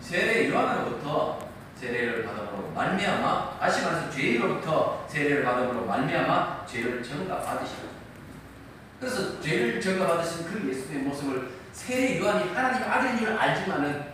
세례 0.01 0.49
요한으로부터 0.51 1.49
세례를 1.75 2.25
받음으로 2.25 2.73
말미암아 2.75 3.59
다시 3.59 3.83
말해서 3.83 4.11
죄로부터 4.11 5.07
세례를 5.09 5.45
받음으로 5.45 5.87
말미암아 5.87 6.67
죄를 6.67 7.03
전가 7.03 7.41
받으시고 7.41 7.89
그래서 8.99 9.41
죄를 9.41 9.81
전가 9.81 10.07
받으신 10.07 10.47
그 10.47 10.69
예수님의 10.69 11.05
모습을 11.05 11.51
세례 11.73 12.19
요한이 12.19 12.53
하나님의 12.53 12.89
아들인 12.89 13.19
줄 13.19 13.33
알지만은 13.37 14.08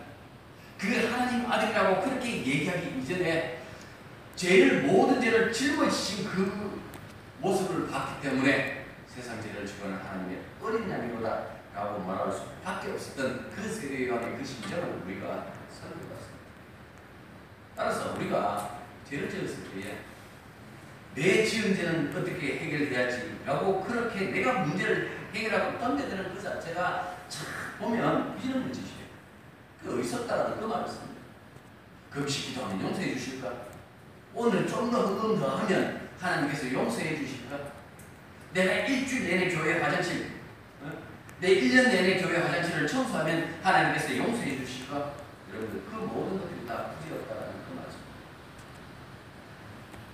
그 0.77 1.09
하나님 1.09 1.49
아들이라고 1.49 2.01
그렇게 2.01 2.37
얘기하기 2.37 2.99
이전에 2.99 3.61
죄를 4.35 4.83
모든 4.83 5.21
죄를 5.21 5.51
짊어지신 5.51 6.25
그 6.29 6.81
모습을 7.39 7.87
봤기 7.89 8.21
때문에 8.21 8.85
세상 9.07 9.41
죄를 9.41 9.65
주관하는 9.65 10.03
하나님의 10.03 10.39
어린 10.61 10.89
양이로다 10.89 11.55
라고 11.73 11.99
말할 11.99 12.31
수밖에 12.31 12.91
없었던 12.91 13.51
그 13.55 13.69
세례 13.69 14.07
요한의 14.07 14.37
그 14.37 14.45
심정을 14.45 15.01
우리가 15.05 15.53
살펴봤습니다. 15.69 16.35
따라서 17.75 18.13
우리가 18.15 18.79
죄를 19.09 19.29
지었을 19.29 19.57
때에 19.71 19.97
내 21.15 21.45
지은 21.45 21.75
죄는 21.75 22.15
어떻게 22.15 22.57
해결돼야지 22.57 23.39
라고 23.45 23.81
그렇게 23.83 24.31
내가 24.31 24.59
문제를 24.59 25.11
해결하고 25.33 25.79
던져드는 25.79 26.33
그 26.33 26.41
자체가 26.41 27.17
참 27.29 27.47
보면 27.79 28.37
이런 28.43 28.63
문제죠. 28.63 28.94
그 29.85 29.99
의석다라는 29.99 30.59
그 30.59 30.65
말을 30.65 30.87
씁니다. 30.87 31.21
금식 32.09 32.47
기도하면 32.47 32.81
용서해 32.81 33.13
주실까? 33.13 33.53
오늘 34.33 34.67
좀더 34.67 35.05
흑음 35.05 35.39
더 35.39 35.57
하면 35.57 36.09
하나님께서 36.19 36.71
용서해 36.71 37.17
주실까? 37.17 37.59
내가 38.53 38.73
일주일 38.87 39.27
내내 39.27 39.53
교회 39.53 39.79
화장실, 39.79 40.31
어? 40.81 40.91
내 41.39 41.49
1년 41.49 41.89
내내 41.89 42.21
교회 42.21 42.37
화장실을 42.37 42.87
청소하면 42.87 43.59
하나님께서 43.61 44.17
용서해 44.17 44.57
주실까? 44.57 45.13
여러분들 45.53 45.83
그 45.85 45.95
모든 45.95 46.39
것들이 46.39 46.65
다 46.65 46.91
부질없다라는 46.91 47.53
그 47.67 47.75
말씀. 47.75 47.99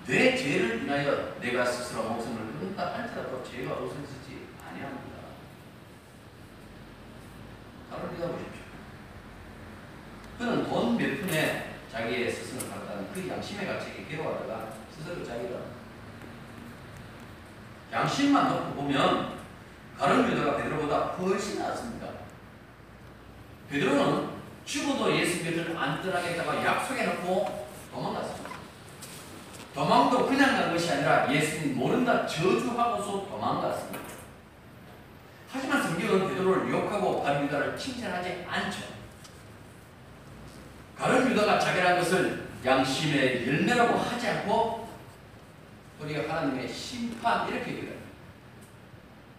내 0.07 0.35
죄를 0.35 0.83
인하여 0.83 1.35
내가 1.39 1.65
스스로 1.65 2.09
목숨을 2.09 2.59
끊다 2.59 2.95
할지라도 2.95 3.43
죄가 3.43 3.73
없어지지 3.73 4.47
아니합니다. 4.67 5.17
바로 7.89 8.07
보십시오. 8.09 8.50
그는 10.41 10.67
돈 10.67 10.97
몇 10.97 11.21
푼에 11.21 11.75
자기의 11.91 12.31
스승을 12.31 12.67
받았다는 12.67 13.13
그 13.13 13.29
양심의 13.29 13.67
가책에 13.67 14.05
괴로워하다가 14.09 14.69
스스로 14.97 15.23
자기가 15.23 15.59
양심만 17.91 18.49
놓고 18.49 18.73
보면 18.73 19.37
가룟 19.99 20.31
유다가 20.31 20.57
베드로보다 20.57 20.97
훨씬 20.97 21.59
낫습니다. 21.59 22.07
베드로는 23.69 24.29
죽어도 24.65 25.15
예수 25.15 25.43
곁을 25.43 25.77
안 25.77 26.01
떠나겠다고 26.01 26.65
약속해놓고 26.65 27.67
도망갔습니다. 27.93 28.49
도망도 29.75 30.25
그냥 30.25 30.55
간 30.55 30.73
것이 30.73 30.91
아니라 30.91 31.31
예수님 31.31 31.77
모른다 31.77 32.25
저주하고서 32.25 33.27
도망갔습니다. 33.29 33.99
하지만 35.51 35.83
성경은 35.83 36.29
베드로를 36.29 36.67
유혹하고 36.67 37.21
가룟 37.21 37.45
유다를 37.45 37.77
칭찬하지 37.77 38.43
않죠. 38.49 39.00
가룟 41.01 41.31
유다가 41.31 41.57
자결한 41.57 41.97
것을 41.97 42.43
양심의 42.63 43.47
열매라고 43.47 43.97
하지 43.97 44.27
않고 44.27 44.87
우리가 45.99 46.29
하나님의 46.29 46.69
심판 46.71 47.49
이렇게 47.49 47.71
얘기해요. 47.71 47.95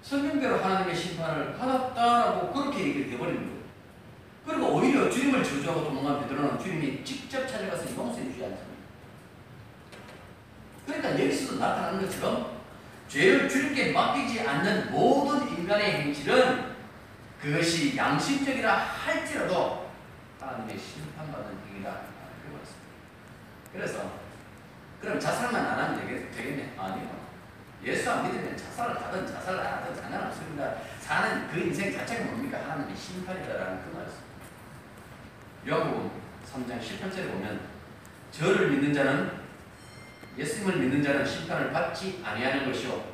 성경대로 0.03 0.59
하나님의 0.59 0.96
심판을 0.96 1.57
받았다라고 1.57 2.53
그렇게 2.53 2.81
얘기를 2.81 3.12
해버리는 3.12 3.40
거예요. 3.40 3.62
그리고 4.44 4.75
오히려 4.75 5.09
주님을 5.09 5.44
저주하고 5.44 5.85
도망간 5.85 6.22
베드로는 6.22 6.59
주님이 6.59 7.05
직접 7.05 7.46
찾아가서 7.46 7.85
용서해 7.96 8.25
주지 8.25 8.42
않습니다. 8.42 8.72
그러니까 10.85 11.12
여기서도 11.12 11.61
나타나는 11.61 12.03
것처럼 12.03 12.61
죄를 13.07 13.48
주님께 13.48 13.92
맡기지 13.92 14.40
않는 14.40 14.90
모든 14.90 15.48
인간의 15.48 15.92
행실은 15.92 16.72
그것이 17.40 17.96
양심적이라 17.96 18.75
할지라도 18.75 19.92
하나님의 20.43 20.77
심판받는 20.79 21.59
행위다. 21.69 21.91
그렇게 22.43 22.57
말습니다 22.57 22.93
그래서 23.73 24.13
그럼 25.01 25.19
자살만 25.19 25.65
안 25.65 25.79
하면 25.79 26.01
되겠, 26.01 26.31
되겠네? 26.33 26.75
아니요. 26.77 27.23
예수 27.85 28.11
안 28.11 28.25
믿으면 28.25 28.57
자살을 28.57 29.01
하든 29.01 29.27
자살을 29.27 29.61
안 29.61 29.75
하든 29.79 29.95
상관없습니다. 29.95 30.75
사는 31.01 31.49
그 31.49 31.59
인생 31.59 31.93
자체가 31.93 32.25
뭡니까? 32.27 32.59
하나님의 32.63 32.97
심판이다라는 32.97 33.83
그 33.85 33.97
말씀. 33.97 34.19
요한복음 35.67 36.11
3장 36.53 36.81
18절에 36.81 37.33
보면 37.33 37.61
저를 38.31 38.71
믿는 38.71 38.93
자는 38.93 39.43
예수님을 40.39 40.77
믿는 40.79 41.03
자는 41.03 41.27
심판을 41.27 41.73
받지 41.73 42.23
아니하는 42.25 42.67
것이요 42.67 43.13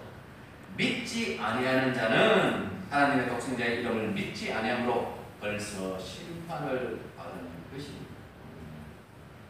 믿지 0.77 1.39
아니하는 1.41 1.93
자는 1.93 2.71
하나님의 2.91 3.29
독생자의 3.29 3.81
이름을 3.81 4.09
믿지 4.09 4.53
아니함으로 4.53 5.19
벌써 5.41 5.99
심판을. 5.99 7.08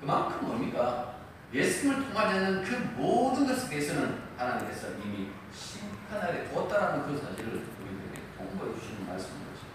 그만큼 0.00 0.46
뭡니까? 0.46 1.14
예수님을 1.52 2.08
통하지 2.08 2.38
않는 2.38 2.62
그 2.62 2.74
모든 2.96 3.46
것에 3.46 3.68
대해서는 3.68 4.18
하나님께서 4.37 4.88
이미 5.04 5.30
심판하게 5.52 6.44
두었다라는 6.44 7.06
그 7.06 7.18
사실을 7.18 7.64
우리들에게 7.80 8.22
통보해 8.37 8.78
주시는 8.78 9.06
말씀인 9.06 9.40
거죠. 9.46 9.66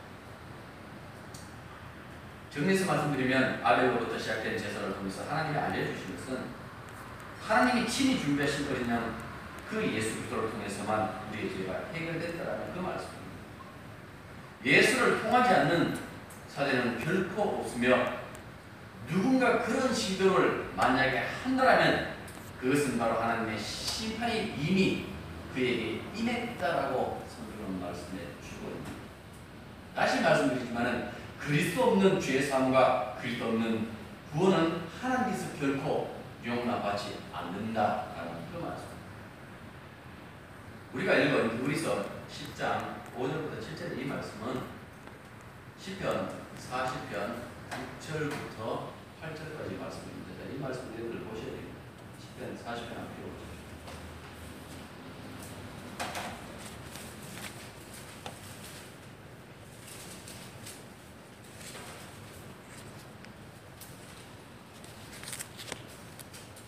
정리해서 2.52 2.86
말씀드리면 2.86 3.62
아벨로부터 3.64 4.18
시작된 4.18 4.58
제사를 4.58 4.94
통해서 4.94 5.24
하나님이 5.28 5.58
알려주신 5.58 6.16
것은 6.16 6.64
하나님이 7.42 7.88
친히 7.90 8.20
준비하신 8.20 8.70
것이냐 8.70 9.16
그 9.70 9.82
예수 9.92 10.16
그리스도를 10.16 10.52
통해서만 10.52 11.22
우리의 11.32 11.50
죄가 11.50 11.74
해결된다라는 11.94 12.74
그 12.74 12.80
말씀입니다. 12.80 13.24
예수를 14.64 15.22
통하지 15.22 15.54
않는 15.54 15.98
사제는 16.48 17.00
결코 17.00 17.42
없으며 17.60 18.23
누군가 19.10 19.64
그런 19.64 19.94
시도를 19.94 20.72
만약에 20.76 21.24
한다면 21.44 22.14
그것은 22.60 22.98
바로 22.98 23.20
하나님의 23.20 23.60
심판이 23.60 24.56
이미 24.58 25.06
그에게 25.54 26.02
임했다라고 26.16 27.26
성경은 27.28 27.82
말씀해 27.82 28.22
주고 28.42 28.70
있습니다. 28.70 29.04
다시 29.96 30.22
말씀드리지만 30.22 31.12
그리스도 31.40 31.84
없는 31.84 32.20
죄 32.20 32.42
사함과 32.42 33.18
그리스도 33.22 33.46
없는 33.46 33.90
구원은 34.32 34.82
하나님께서 35.02 35.58
결코 35.60 36.16
용납하지 36.46 37.20
않는다라는 37.34 38.32
그 38.52 38.60
말씀. 38.60 38.86
우리가 40.94 41.14
읽은 41.16 41.60
우리서 41.62 42.06
10장 42.32 43.04
5절부터 43.18 43.60
7절의 43.60 44.00
이 44.00 44.06
말씀은 44.06 44.62
시편 45.80 46.30
40편 46.58 47.36
6절부터 48.02 48.93
8절까지 49.24 49.80
말씀입니다. 49.80 50.44
이 50.54 50.60
말씀 50.60 50.94
여러분들 50.94 51.22
보셔야 51.22 51.46
됩니다. 51.46 51.80
10편 52.20 52.58
40편 52.62 52.92
앞에 52.92 53.22
보죠. 53.22 53.44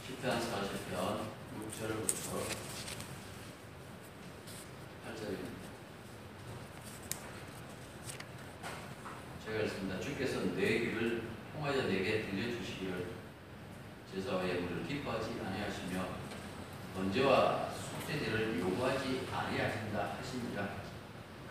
시편 0.07 0.39
40편 0.39 1.19
6절부터 1.59 2.39
8절입니다. 5.05 5.55
제가 9.45 9.63
읽습니다. 9.63 9.99
주께서 9.99 10.39
내 10.55 10.79
귀를 10.79 11.35
통하여 11.55 11.83
내게 11.83 12.21
들려주시기를 12.29 13.07
제사와 14.13 14.47
예물을 14.47 14.85
기뻐하지 14.87 15.41
아니하시며 15.43 16.05
번제와 16.95 17.69
속죄제를 17.69 18.59
요구하지 18.59 19.27
아니하신다 19.31 20.17
하시니라. 20.19 20.69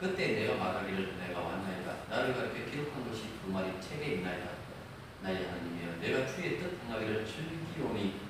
그때 0.05 0.35
내가 0.35 0.63
말하기를 0.63 1.15
내가 1.17 1.41
왔나이다. 1.41 1.95
나를 2.11 2.35
가르쳐 2.35 2.71
기록한 2.71 3.09
것이 3.09 3.23
그 3.43 3.51
말이 3.51 3.73
책에 3.81 4.17
있나이다. 4.17 4.51
나의 5.23 5.47
하나님이여 5.47 5.99
내가 5.99 6.27
주의 6.31 6.59
뜻 6.59 6.79
행하기를 6.85 7.25
즐기오니 7.25 8.21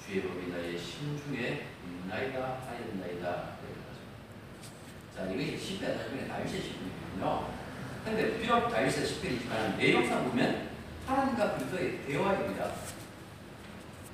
주의 0.00 0.22
법이 0.22 0.52
나의 0.52 0.78
심중에 0.78 1.66
있나이다 1.84 2.60
하였나이다. 2.68 3.56
자 5.16 5.24
이것이 5.24 5.80
10편 5.80 5.98
40편의 5.98 6.28
다윗의 6.28 6.62
시편이거든요. 6.62 7.50
근데 8.04 8.38
비록 8.38 8.68
다윗의 8.68 9.04
시편이지만 9.04 9.76
내용상 9.78 10.28
보면 10.28 10.68
하나님과 11.08 11.54
그리스도의 11.54 12.06
대화입니다. 12.06 12.70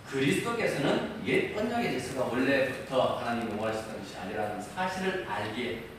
그리스도께서는 0.08 1.20
옛 1.26 1.54
언약의 1.58 1.92
제사가 1.92 2.24
원래부터 2.24 3.18
하나님이 3.18 3.60
원하셨던 3.60 3.98
것이 3.98 4.16
아니라는 4.16 4.62
사실을 4.62 5.26
알기에 5.28 5.91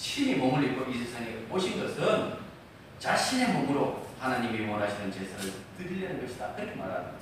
친히 0.00 0.36
몸을 0.36 0.64
입고 0.64 0.90
이 0.90 1.04
세상에 1.04 1.44
오신 1.50 1.78
것은 1.78 2.32
자신의 2.98 3.48
몸으로 3.52 4.06
하나님이 4.18 4.66
원하시는 4.66 5.12
제사를 5.12 5.52
드리려는 5.76 6.26
것이다. 6.26 6.54
그렇게 6.54 6.74
거예요. 6.74 7.20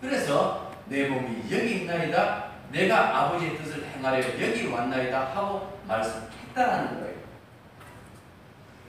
그래서 0.00 0.72
내 0.86 1.08
몸이 1.08 1.42
여기 1.50 1.82
있나이다. 1.82 2.52
내가 2.72 3.18
아버지의 3.18 3.58
뜻을 3.58 3.84
행하려 3.84 4.18
여기 4.40 4.66
왔나이다 4.66 5.36
하고 5.36 5.78
말씀했다라는 5.86 7.00
거예요. 7.00 7.16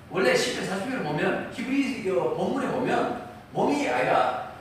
원래 0.10 0.34
10편 0.34 0.70
40편을 0.70 1.04
보면 1.04 1.52
히브리 1.54 2.10
어, 2.12 2.34
본문에 2.34 2.72
보면 2.72 3.28
몸이 3.52 3.90
아니라 3.90 4.54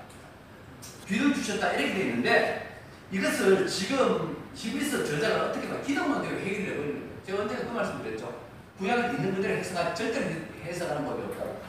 귀를 1.07 1.33
주셨다 1.33 1.73
이렇게 1.73 1.95
되어 1.95 2.05
있는데 2.07 2.81
이것을 3.13 3.67
지금 3.69 4.37
히브리서 4.55 5.05
저자가 5.05 5.45
어떻게 5.47 5.69
봐 5.69 5.81
기독론대로 5.81 6.37
해결해 6.37 6.77
버리는 6.77 7.01
거예요. 7.01 7.16
제가 7.27 7.43
언제가 7.43 7.65
그 7.65 7.71
말씀 7.71 8.03
드렸죠. 8.03 8.47
구약을 8.79 9.15
있는 9.15 9.35
그대로 9.35 9.57
해석하 9.57 9.93
절대로 9.95 10.27
해석하는 10.65 11.05
법이 11.05 11.23
없다고. 11.25 11.61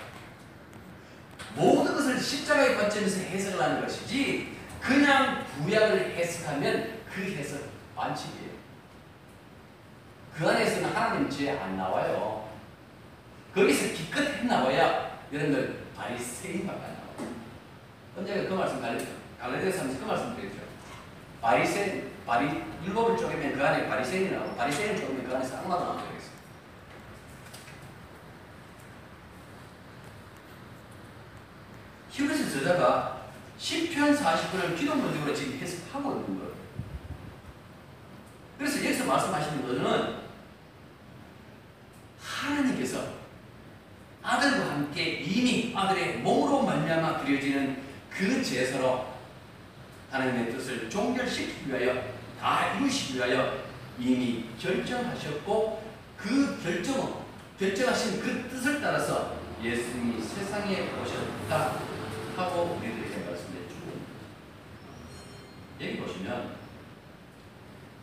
모든 1.55 1.95
것을 1.95 2.19
십자가의 2.19 2.75
관점에서 2.75 3.19
해석을 3.21 3.59
하는 3.61 3.81
것이지 3.81 4.55
그냥 4.79 5.43
구약을 5.63 6.15
해석하면 6.15 6.99
그 7.11 7.21
해석 7.23 7.61
반칙이에요. 7.95 8.51
그 10.35 10.47
안에서는 10.47 10.89
하나님 10.89 11.29
죄 11.29 11.49
안 11.49 11.75
나와요. 11.75 12.47
거기서 13.55 13.93
기껏 13.95 14.21
했나봐야 14.21 15.19
여러분들 15.33 15.87
바리새인밖에 15.95 16.79
안 16.85 16.93
나와요. 16.93 17.33
언제가 18.15 18.47
그 18.47 18.53
말씀 18.53 18.79
갈라디아서 18.79 19.79
하면서 19.79 19.99
그 19.99 20.05
말씀 20.05 20.35
드렸죠. 20.35 20.57
바리새인, 21.41 22.06
바리 22.27 22.61
율법을 22.83 23.17
쪼개면 23.17 23.53
그 23.53 23.65
안에 23.65 23.87
바리새인이 23.87 24.31
나오고 24.31 24.57
바리새인을 24.57 24.99
쪼개면 24.99 25.27
그 25.27 25.33
안에서 25.33 25.57
악마가 25.59 25.85
나오게 25.85 26.03
되겠어요. 26.09 26.31
히브리서 32.11 32.59
저자가 32.59 33.21
10편 33.57 34.17
40편을 34.17 34.77
기독론적으로 34.77 35.33
지금 35.33 35.57
해석하고 35.57 36.11
있는 36.19 36.39
거예요. 36.39 36.53
그래서 38.57 38.85
여기서 38.85 39.05
말씀하시는 39.05 39.61
것은 39.65 40.17
하나님께서 42.21 43.07
아들과 44.21 44.71
함께 44.71 45.21
이미 45.21 45.73
아들의 45.73 46.17
몸으로 46.17 46.63
말미암아 46.63 47.23
드려지는 47.23 47.81
그 48.09 48.43
제사로 48.43 49.07
하나님의 50.11 50.51
뜻을 50.51 50.89
종결시키기 50.89 51.69
위하여 51.69 52.16
다 52.39 52.75
이루시기 52.75 53.17
위하여 53.17 53.65
이미 53.99 54.49
결정하셨고 54.59 55.83
그 56.17 56.61
결정은 56.61 57.13
결정하신 57.59 58.21
그 58.21 58.49
뜻을 58.49 58.79
따라서 58.81 59.37
예수님이 59.63 60.21
세상에 60.21 60.91
오셨다 60.91 61.79
하고 62.35 62.77
우리들에게 62.79 63.25
말씀해 63.25 63.67
주고 63.67 63.97
여기 65.81 65.97
보시면 65.97 66.57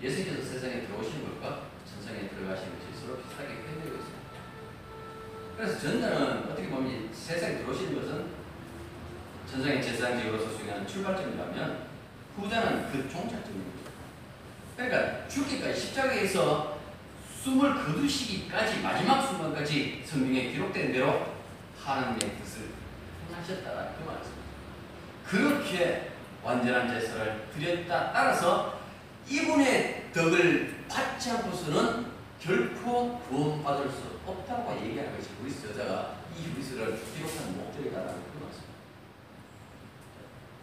예수님께서 0.02 0.48
세상에 0.48 0.86
들어오신 0.86 1.24
것과 1.24 1.68
천상에 1.88 2.28
들어가신 2.28 2.66
것이 2.74 3.00
서로 3.00 3.18
비슷하게 3.18 3.62
표현되고 3.62 3.96
있습니다. 3.96 4.24
그래서 5.56 5.78
전자는 5.78 6.50
어떻게 6.50 6.68
보면 6.68 7.10
세상에 7.12 7.58
들어오시는 7.58 7.94
것은 7.94 8.26
천상의 9.48 9.80
제사장직으로서 9.80 10.50
수행하는 10.50 10.86
출발점이라면 10.86 11.86
후자는 12.36 12.90
그 12.90 13.08
종착점입니다. 13.08 13.73
그러니까 14.76 15.28
죽기까지 15.28 15.80
십자가에서 15.80 16.78
숨을 17.42 17.74
거두시기까지 17.74 18.80
마지막 18.80 19.22
순간까지 19.26 20.02
성경에 20.04 20.50
기록된 20.50 20.92
대로 20.92 21.34
하나님의 21.78 22.18
뜻을 22.38 22.70
행하셨다는 23.28 23.96
그 23.96 24.04
말입니다. 24.04 24.34
그렇게 25.26 26.10
완전한 26.42 26.88
제사를 26.88 27.48
드렸다 27.54 28.12
따라서 28.12 28.80
이분의 29.28 30.10
덕을 30.12 30.84
받지 30.88 31.30
않고서는 31.30 32.06
결코 32.40 33.18
구원받을 33.20 33.88
수 33.90 34.20
없다고 34.26 34.76
얘기하는 34.84 35.16
것이 35.16 35.30
우리 35.42 35.50
여자가 35.50 36.16
이 36.36 36.50
우리서를 36.52 36.98
기록한 37.14 37.56
목적이다라는 37.56 38.14
그 38.14 38.44
말씀입니다. 38.44 38.74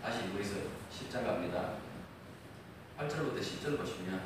다시 0.03 0.35
우리서 0.35 0.55
10장 0.91 1.25
갑니다. 1.25 1.73
8절부터 3.01 3.39
10절 3.39 3.77
보시면 3.79 4.21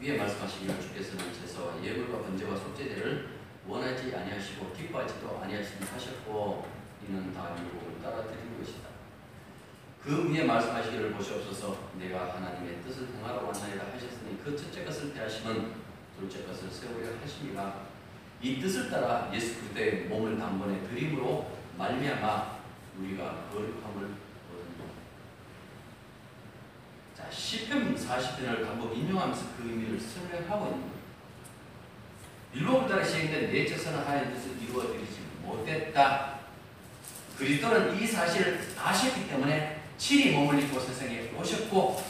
위에 0.00 0.18
말씀하시기를 0.18 0.80
주께서는 0.80 1.32
제사와 1.32 1.82
예물과 1.82 2.18
번제와 2.18 2.56
속죄제를 2.56 3.28
원하지 3.66 4.14
아니하시고 4.14 4.72
기뻐하지도 4.72 5.40
아니하시니 5.42 5.86
하셨고 5.86 6.68
이는 7.08 7.32
다 7.32 7.56
율법을 7.58 8.02
따라 8.02 8.24
드린 8.24 8.58
것이다. 8.58 8.88
그 10.02 10.30
위에 10.30 10.44
말씀하시기를 10.44 11.12
보시옵소서 11.12 11.90
내가 11.98 12.34
하나님의 12.34 12.82
뜻을 12.82 13.08
행하러 13.16 13.44
왔나이다 13.46 13.86
하셨으니 13.94 14.38
그 14.44 14.54
첫째 14.54 14.84
것을 14.84 15.14
대하시면 15.14 15.72
둘째 16.18 16.44
것을 16.44 16.70
세우려 16.70 17.08
하십니다. 17.22 17.84
이 18.42 18.60
뜻을 18.60 18.90
따라 18.90 19.30
예수 19.32 19.60
그리스도의 19.60 20.08
몸을 20.08 20.36
단번에 20.36 20.82
드림으로 20.82 21.50
말미암아 21.78 22.58
우리가 22.98 23.48
거룩함을 23.50 23.96
얻는다. 23.96 24.84
자, 27.24 27.30
시편 27.30 27.96
40편을 27.96 28.66
반복 28.66 28.96
인용하면서 28.96 29.44
그 29.56 29.68
의미를 29.68 29.98
설명하고 29.98 30.66
있는 30.66 30.80
거예요. 30.80 30.94
따라 32.86 33.04
시행된 33.04 33.50
내적선을 33.50 34.06
하나님 34.06 34.34
뜻을 34.34 34.62
이루어드리지 34.62 35.20
못했다. 35.42 36.34
그리스도는 37.38 37.98
이 37.98 38.06
사실을 38.06 38.60
아셨기 38.78 39.28
때문에 39.28 39.80
친히 39.96 40.32
몸을 40.32 40.62
입고 40.62 40.78
세상에 40.78 41.30
오셨고 41.36 42.02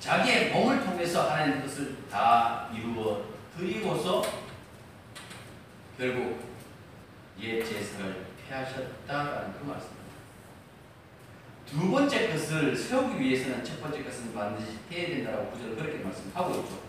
자기의 0.00 0.52
몸을 0.52 0.84
통해서 0.84 1.30
하나님의 1.30 1.62
뜻을 1.62 1.96
다 2.10 2.70
이루어 2.74 3.24
드리고서 3.56 4.22
결국 5.96 6.46
옛 7.40 7.64
제사를 7.64 8.26
폐하셨다라는 8.48 9.52
그 9.58 9.64
말씀입니다. 9.64 9.97
두 11.70 11.90
번째 11.90 12.30
것을 12.30 12.74
세우기 12.74 13.20
위해서는 13.20 13.62
첫 13.62 13.80
번째 13.80 14.02
것은 14.02 14.34
반드시 14.34 14.78
해야 14.90 15.08
된다라고 15.08 15.50
구절을 15.50 15.76
그렇게 15.76 15.98
말씀하고 15.98 16.54
있죠. 16.60 16.80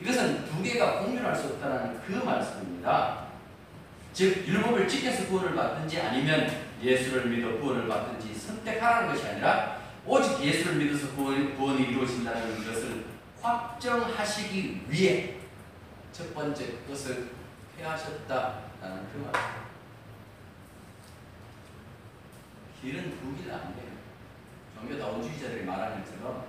이것은 0.00 0.44
두 0.44 0.62
개가 0.62 1.00
공존할 1.00 1.34
수 1.34 1.48
없다는 1.48 2.00
그 2.02 2.12
말씀입니다. 2.12 3.28
즉 4.12 4.46
율법을 4.46 4.86
지켜서 4.86 5.26
구원을 5.26 5.54
받든지 5.54 6.00
아니면 6.00 6.50
예수를 6.82 7.26
믿어 7.26 7.58
구원을 7.58 7.88
받든지 7.88 8.34
선택하라는 8.38 9.08
것이 9.08 9.26
아니라 9.26 9.80
오직 10.04 10.40
예수를 10.40 10.76
믿어서 10.76 11.14
구원, 11.14 11.56
구원이 11.56 11.84
이루어진다는 11.84 12.64
것을 12.64 13.04
확정하시기 13.40 14.82
위해 14.88 15.34
첫 16.12 16.34
번째 16.34 16.66
것을 16.88 17.30
폐하셨다라는 17.76 19.08
그 19.12 19.18
말입니다. 19.18 19.67
길은 22.80 23.18
두길안 23.18 23.74
돼요. 23.74 23.88
종교다 24.74 25.06
원주의자들이 25.06 25.64
말하는 25.64 26.04
것처럼 26.04 26.46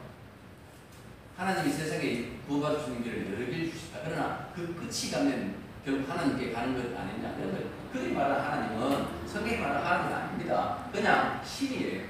하나님이 1.36 1.72
세상에 1.72 2.04
있는 2.04 3.04
길을 3.04 3.34
여러 3.34 3.46
길 3.46 3.72
주시다. 3.72 4.00
그러나 4.04 4.50
그 4.56 4.76
끝이 4.76 5.12
가면 5.12 5.56
결국 5.86 6.10
하나님께 6.10 6.52
가는 6.52 6.76
것 6.76 7.00
아니냐. 7.00 7.34
그런데 7.38 7.70
그들이 7.92 8.14
말하는 8.14 8.44
하나님은 8.44 9.28
성경이 9.28 9.58
말하는 9.58 9.86
하나님은 9.86 10.14
아닙니다. 10.14 10.90
그냥 10.92 11.42
신이에요. 11.44 12.04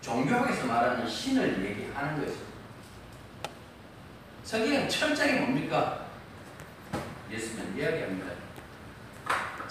종교학에서 0.00 0.66
말하는 0.66 1.08
신을 1.08 1.64
얘기하는 1.64 2.20
것이죠. 2.24 2.44
성경은 4.44 4.88
철저하게 4.88 5.40
뭡니까? 5.40 6.06
예수는 7.30 7.76
이야기합니다. 7.76 8.45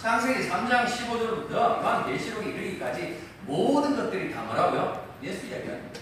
창세기 0.06 0.48
3장 0.48 0.86
15절부터 0.86 1.52
요한 1.52 2.06
계시록에 2.06 2.52
이르기까지 2.52 3.20
모든 3.48 3.96
것들이 3.96 4.32
다 4.32 4.44
뭐라고요? 4.44 5.18
예수 5.24 5.48
이야기합니다. 5.48 6.00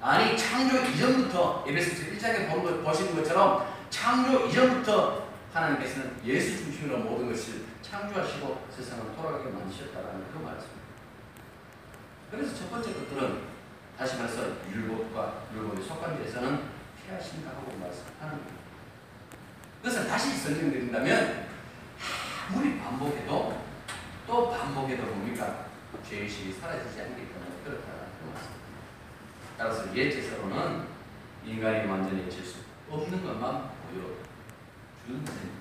아니 0.00 0.36
창조 0.36 0.82
이전부터 0.82 1.64
에베소서 1.68 2.10
1장에 2.10 2.50
본 2.50 2.64
것, 2.64 2.82
보시는 2.82 3.14
것처럼 3.14 3.72
창조 3.88 4.46
이전부터 4.46 5.28
하나님께서는 5.52 6.16
예수 6.24 6.56
중심으로 6.56 6.98
모든 6.98 7.30
것을 7.30 7.66
창조하시고 7.82 8.66
세상을 8.76 9.14
돌아가게 9.14 9.48
만드셨다라는 9.48 10.24
그 10.32 10.38
말씀입니다. 10.38 10.88
그래서 12.32 12.56
첫 12.56 12.68
번째 12.68 12.94
것들은 12.94 13.42
다시 13.96 14.16
말해서 14.16 14.42
율법과 14.72 15.44
율법에 15.54 15.82
속한 15.82 16.20
데에서는 16.20 16.62
피하신다 17.06 17.50
하고 17.50 17.78
말씀하는 17.78 18.38
겁니다. 18.38 18.54
그래서 19.82 20.04
다시 20.04 20.36
설명드린다면 20.36 21.46
아무리 22.48 22.78
반복해도 22.78 23.62
또 24.26 24.50
반복해도 24.50 25.02
뭡니까? 25.04 25.66
죄의식이 26.08 26.52
사라지지 26.52 27.00
않기 27.00 27.28
때문에 27.28 27.50
그렇다는 27.64 27.98
그 28.20 28.30
말씀입니다. 28.30 28.58
따라서 29.56 29.94
예체서로는 29.96 30.84
인간이 31.44 31.88
완전히 31.88 32.24
해칠 32.24 32.44
수 32.44 32.58
없는 32.90 33.24
것만 33.24 33.70
보여주는 33.90 35.24
것입니다. 35.24 35.58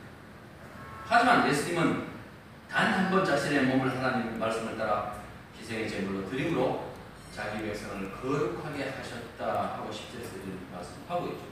하지만 1.05 1.47
예수님은 1.49 2.07
단 2.69 2.93
한 2.93 3.09
번 3.11 3.23
자신의 3.23 3.65
몸을 3.65 3.89
하나님 3.97 4.37
말씀을 4.37 4.77
따라 4.77 5.15
희생의 5.57 5.89
제물로 5.89 6.29
드림으로 6.29 6.91
자기 7.33 7.63
백성을 7.63 8.11
거룩하게 8.11 8.89
하셨다 8.89 9.75
하고 9.77 9.89
10절에서 9.89 10.43
이런 10.43 10.59
말씀하고 10.73 11.27
있죠. 11.27 11.45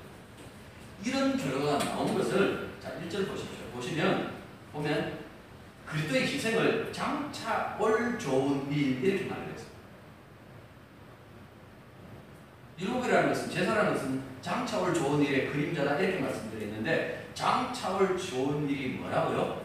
이런 1.06 1.38
결과가 1.38 1.80
나온 1.86 2.14
것을 2.14 2.72
자 2.82 2.90
1절 3.00 3.28
보십시오. 3.30 3.66
보시면 3.74 4.34
보면 4.74 5.25
그리스도의 5.86 6.24
희생을 6.24 6.92
장차 6.92 7.78
올 7.80 8.18
좋은 8.18 8.72
일 8.72 9.04
이렇게 9.04 9.26
말했어요. 9.26 9.76
율법이라는 12.80 13.30
것은 13.30 13.50
제사라는 13.50 13.94
것은 13.94 14.24
장차 14.42 14.80
올 14.80 14.94
좋은 14.94 15.22
일의 15.22 15.52
그림자다 15.52 15.98
이렇게 16.00 16.20
말씀드렸는데 16.20 17.30
장차 17.34 17.96
올 17.96 18.18
좋은 18.18 18.70
일이 18.70 18.96
뭐라고요? 18.98 19.64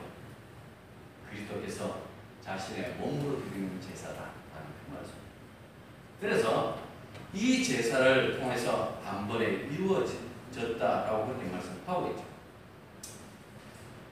그리스도께서 1.28 2.02
자신의 2.42 2.94
몸으로 2.98 3.42
드리는 3.42 3.80
제사다 3.80 4.20
라는 4.20 4.66
그 4.86 4.94
말씀. 4.94 5.14
그래서 6.20 6.78
이 7.32 7.62
제사를 7.62 8.38
통해서 8.38 9.00
단번에 9.04 9.46
이루어졌다라고 9.70 11.26
그렇게 11.26 11.50
말씀하고 11.50 12.10
있죠. 12.10 12.29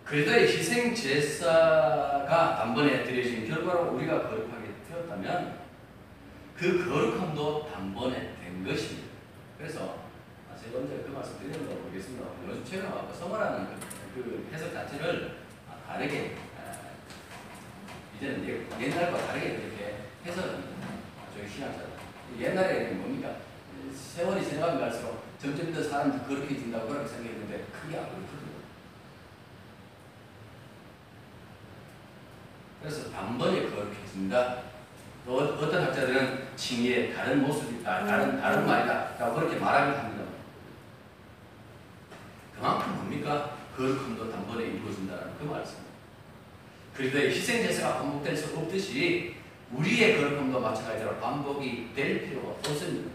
그리스도의 0.09 0.49
희생 0.49 0.95
제사가 0.95 2.57
단번에 2.57 3.05
드려진 3.05 3.47
결과로 3.47 3.93
우리가 3.93 4.23
거룩하게 4.29 4.69
되었다면 4.89 5.59
그 6.57 6.89
거룩함도 6.89 7.69
단번에 7.71 8.35
된 8.41 8.65
것입니다. 8.65 9.09
그래서 9.59 9.99
제가 10.59 10.79
언제 10.79 11.05
그 11.07 11.13
말씀 11.13 11.39
드렸는지 11.39 11.75
모르겠습니다. 11.75 12.27
요즘 12.49 12.65
최근 12.65 12.91
와서 12.91 13.13
성어라는 13.13 13.67
그, 13.67 14.23
그 14.23 14.49
해석 14.53 14.73
자체를 14.73 15.37
다르게 15.87 16.37
아, 16.57 16.73
이제는 18.17 18.49
예- 18.49 18.87
옛날과 18.87 19.27
다르게 19.27 19.57
그렇게 19.57 19.97
해석합니다. 20.25 20.69
저희 21.37 21.49
신학자 21.49 21.83
옛날에는 22.41 22.99
뭡니까 22.99 23.37
세월이 23.95 24.43
지나가면 24.43 24.81
갈수록 24.81 25.23
점점 25.39 25.73
더 25.73 25.83
사람들이 25.83 26.25
거룩해진다고 26.25 26.89
그렇게 26.89 27.09
생각했는데 27.09 27.67
그게 27.73 27.99
안 27.99 28.05
그렇거든요. 28.07 28.48
그래서 32.81 33.11
단번에 33.11 33.69
거룩해진다. 33.71 34.57
또 35.27 35.39
어- 35.39 35.43
어떤 35.45 35.85
학자들은 35.85 36.57
칭의의 36.57 37.15
다른 37.15 37.43
모습이다, 37.43 38.05
다른 38.07 38.41
다른 38.41 38.67
말이다 38.67 39.17
라고 39.19 39.35
그렇게 39.37 39.57
말하기도 39.57 39.99
합니다. 39.99 40.25
그만큼 42.57 42.95
뭡니까 42.95 43.57
거룩함도 43.77 44.31
단번에 44.33 44.65
이루어진다는 44.65 45.37
그 45.39 45.45
말씀입니다. 45.45 45.89
그리스도의 46.95 47.31
희생 47.31 47.63
제사가 47.63 47.99
반복될 47.99 48.37
수 48.37 48.57
없듯이 48.57 49.35
우리의 49.73 50.17
거룩함도 50.17 50.59
마찬가지로 50.61 51.17
반복이 51.17 51.91
될 51.95 52.25
필요가 52.29 52.49
없습니다. 52.51 53.11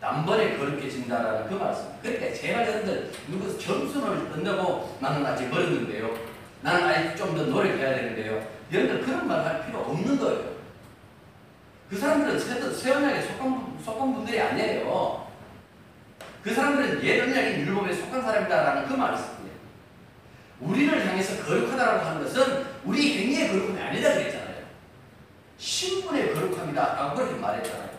단번에 0.00 0.56
거룩해진다라는 0.58 1.48
그 1.48 1.54
말씀. 1.54 1.86
그러니까 2.02 2.32
제발 2.34 2.68
여러분들 2.68 3.10
누구 3.28 3.58
점수를 3.58 4.30
뜬다고 4.30 4.98
나는 5.00 5.24
아직 5.24 5.48
멀었는데요. 5.48 6.35
나는 6.66 6.84
아직 6.88 7.16
좀 7.16 7.36
더 7.36 7.44
노력해야 7.44 7.94
되는데요. 7.94 8.44
여러분들 8.72 9.06
그런 9.06 9.28
말 9.28 9.38
할 9.46 9.64
필요 9.64 9.78
없는 9.82 10.18
거예요. 10.18 10.56
그 11.88 11.96
사람들은 11.96 12.40
언약에 12.90 13.22
속한, 13.22 13.38
분- 13.54 13.78
속한 13.84 14.12
분들이 14.14 14.40
아니에요. 14.40 15.28
그 16.42 16.52
사람들은 16.52 17.04
옛 17.04 17.20
언약인 17.22 17.60
율법에 17.60 17.92
속한 17.92 18.20
사람이다라는 18.20 18.88
그 18.88 18.94
말씀이에요. 18.94 19.54
우리를 20.60 21.06
향해서 21.06 21.44
거룩하다라고 21.44 22.04
하는 22.04 22.24
것은 22.24 22.64
우리 22.84 23.16
행위의 23.16 23.48
거룩함이 23.50 23.80
아니다 23.80 24.14
그랬잖아요. 24.14 24.56
신분의 25.58 26.34
거룩함이다라고 26.34 27.14
그렇게 27.14 27.34
말했잖아요. 27.36 27.90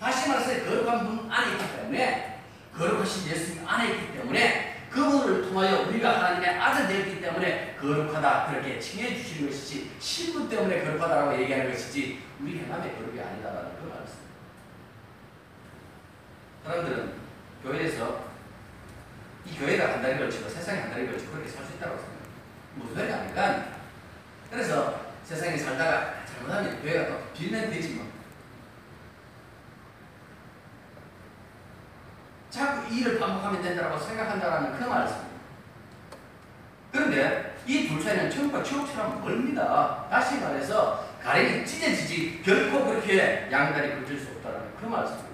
다시 0.00 0.28
말해서 0.28 0.64
거룩한 0.64 1.06
분 1.06 1.30
안에 1.30 1.52
있기 1.52 1.76
때문에 1.76 2.40
거룩하신 2.76 3.30
예수님 3.30 3.62
안에 3.68 3.88
있기 3.94 4.18
때문에 4.18 4.55
그분을 4.96 5.42
통하여 5.42 5.82
우리가 5.82 6.16
하나님의 6.16 6.58
아들 6.58 6.88
되었기 6.88 7.20
때문에 7.20 7.76
거룩하다 7.78 8.46
그렇게 8.46 8.80
칭해 8.80 9.14
주시는 9.14 9.50
것이지 9.50 9.90
신분 10.00 10.48
때문에 10.48 10.82
거룩하다라고 10.82 11.38
얘기하는 11.42 11.70
것이지 11.70 12.22
우리 12.40 12.58
행함의 12.60 12.94
거룩이 12.96 13.20
아니다라는 13.20 13.72
그 13.78 13.88
말씀. 13.88 14.16
사람들은 16.64 17.12
교회에서 17.62 18.24
이 19.44 19.58
교회가 19.58 19.92
한 19.92 20.02
달이 20.02 20.18
걸치고 20.18 20.48
한 20.48 20.90
달이 20.90 21.06
걸치고 21.06 21.32
그렇게 21.32 21.48
살 21.48 21.64
수 21.66 21.74
있다고 21.74 21.98
생각해요. 21.98 22.16
무슨 22.74 22.94
소리 22.94 23.12
아니까 23.12 23.66
그래서 24.50 25.06
세상에 25.24 25.58
살다가 25.58 26.24
잘못하면 26.24 26.80
교회가 26.80 27.08
또 27.08 27.32
빌면 27.34 27.70
되지 27.70 27.90
뭐. 27.90 28.15
자꾸 32.56 32.90
이 32.90 33.00
일을 33.00 33.18
반복하면 33.18 33.60
된다고 33.62 33.98
생각한다라는 33.98 34.78
그 34.78 34.84
말씀입니다. 34.84 35.36
그런데 36.90 37.54
이 37.66 37.86
둘 37.88 38.00
사이는 38.00 38.30
천국과 38.30 38.62
지옥처럼 38.62 39.20
멀습니다. 39.22 40.06
다시 40.08 40.38
말해서 40.40 41.04
가랭이 41.22 41.66
찢어지지 41.66 42.40
결코 42.42 42.86
그렇게 42.86 43.46
양다리 43.52 43.90
걸칠 43.96 44.18
수 44.18 44.28
없다는 44.36 44.60
그 44.80 44.86
말씀입니다. 44.86 45.26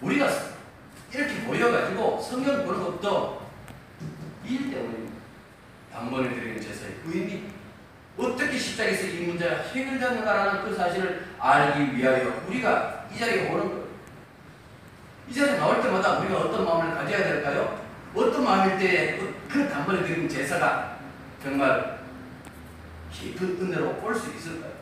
우리가 0.00 0.28
이렇게 1.12 1.34
모여가지고 1.40 2.22
성경 2.22 2.64
보는 2.64 2.82
것도 2.84 3.42
이일 4.46 4.70
때문입니다. 4.70 5.16
단번에 5.92 6.30
드리는 6.30 6.60
제사의 6.60 6.94
의미 7.06 7.44
어떻게 8.16 8.56
십자가에서 8.56 9.08
이 9.08 9.26
문제가 9.26 9.56
해결되는가라는 9.56 10.64
그 10.64 10.74
사실을 10.74 11.26
알기 11.38 11.96
위하여 11.96 12.42
우리가 12.48 13.06
이 13.12 13.18
자리에 13.18 13.50
오는 13.50 13.68
거예요. 13.68 13.85
이 15.28 15.34
자리에 15.34 15.56
나올 15.56 15.82
때마다 15.82 16.18
우리가 16.20 16.38
어떤 16.38 16.64
마음을 16.64 16.94
가져야 16.94 17.18
될까요? 17.24 17.84
어떤 18.14 18.44
마음일 18.44 18.78
때에 18.78 19.16
그- 19.16 19.34
그 19.48 19.68
단번에 19.68 20.02
드리는 20.02 20.28
제사가 20.28 20.96
정말 21.42 21.98
깊은 23.12 23.58
은혜로 23.60 24.00
올 24.02 24.14
수 24.14 24.32
있을까요? 24.34 24.72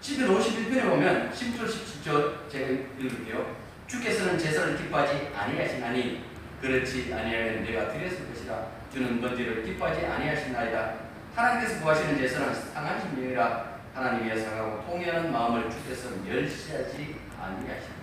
11, 0.00 0.28
51편에 0.28 0.88
보면 0.88 1.30
10절, 1.32 1.66
17절 1.66 2.50
제가 2.50 2.68
읽을게요. 2.98 3.54
주께서는 3.86 4.38
제사를 4.38 4.76
기뻐하지 4.76 5.30
아니하시나니 5.36 6.24
그렇지 6.60 7.12
아니하면 7.12 7.64
내가 7.64 7.92
드렸을 7.92 8.28
것이라 8.32 8.66
주는 8.92 9.20
번제를 9.20 9.62
기뻐하지 9.64 10.06
아니하시나이다. 10.06 10.94
하나님께서 11.34 11.80
구하시는 11.80 12.16
제사는 12.18 12.54
상한 12.54 13.00
심령이라 13.00 13.70
하나님이 13.94 14.30
예상하고 14.30 14.84
통회하는 14.86 15.32
마음을 15.32 15.70
주께서 15.70 16.10
멸시하지 16.24 17.16
아니하시리이다. 17.40 17.99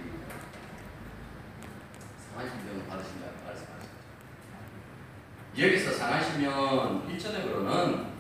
상한 2.38 2.47
심령을 2.52 2.86
받으신다고 2.88 3.34
말씀하셨죠. 3.45 3.89
여기서 5.58 5.91
상한 5.91 6.23
심령은 6.23 7.10
일전적으로는 7.10 8.13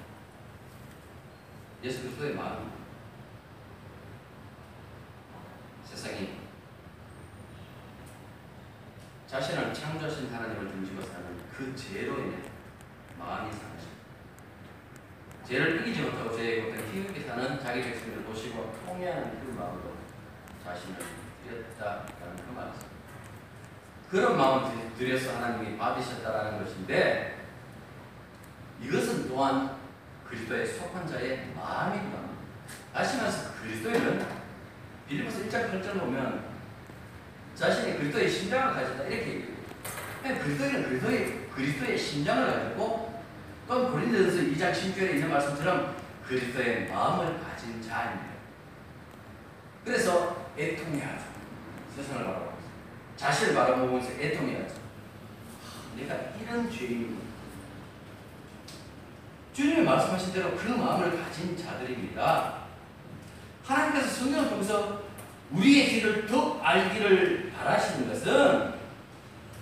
예수 1.83 2.01
그리스도의 2.01 2.33
마음 2.33 2.71
세상이 5.83 6.39
자신을 9.27 9.71
창조하신 9.71 10.33
하나님을 10.33 10.67
중심으로 10.67 11.05
사는 11.05 11.37
그 11.51 11.75
죄로 11.75 12.17
인해 12.19 12.37
마음이 13.19 13.53
상하십니다. 13.53 13.97
죄를 15.45 15.81
이기지 15.81 16.01
못하고 16.01 16.35
죄에 16.35 16.63
못한 16.63 16.87
힘있게 16.87 17.21
사는 17.21 17.59
자기 17.59 17.83
백성을 17.83 18.23
보시고 18.23 18.73
통회하는 18.83 19.45
그 19.45 19.51
마음으로 19.51 19.95
자신을 20.63 20.97
드렸다라는 21.43 22.35
그 22.35 22.51
말씀. 22.55 22.96
그런 24.09 24.37
마음을 24.37 24.93
들여서 24.97 25.35
하나님이 25.35 25.77
받으셨다라는 25.77 26.63
것인데 26.63 27.37
이것은 28.81 29.27
또한 29.27 29.75
그리스도의 30.27 30.65
속한 30.65 31.07
자의 31.07 31.51
마음이구나. 31.55 32.27
다시 32.93 33.17
말해서 33.17 33.53
그리스도인은 33.61 34.25
빌리포스 35.07 35.47
1장 35.47 35.71
8절 35.71 35.99
보면 35.99 36.45
자신이 37.55 37.97
그리스도의 37.97 38.29
심장을 38.29 38.73
가진다 38.73 39.03
이렇게 39.03 39.29
얘기해요. 39.29 39.57
그냥 40.21 40.39
그리스도인은 40.39 40.83
그리스도의 40.83 41.47
그리스도의 41.55 41.97
심장을 41.97 42.51
가지고 42.51 43.23
또 43.67 43.91
고린도전서 43.91 44.37
2장 44.53 44.71
10절에 44.71 45.15
있는 45.15 45.29
말씀처럼 45.29 45.95
그리스도의 46.27 46.87
마음을 46.89 47.39
가진 47.41 47.81
자입니다. 47.81 48.27
그래서 49.83 50.51
애통해야죠. 50.57 51.25
세상을 51.95 52.23
바라보면서 52.25 52.46
자신을 53.17 53.55
바라보면서 53.55 54.11
애통해야죠. 54.11 54.75
하, 54.75 55.97
내가 55.97 56.15
이런 56.39 56.71
죄인이구나. 56.71 57.27
주님이 59.53 59.81
말씀하신 59.81 60.33
대로 60.33 60.55
그 60.55 60.67
마음을 60.67 61.19
가진 61.23 61.57
자들입니다. 61.57 62.59
하나님께서 63.65 64.07
성경을 64.07 64.49
통해서 64.49 65.01
우리의 65.51 65.89
죄를 65.89 66.27
더 66.27 66.59
알기를 66.61 67.51
바라시는 67.51 68.09
것은 68.09 68.73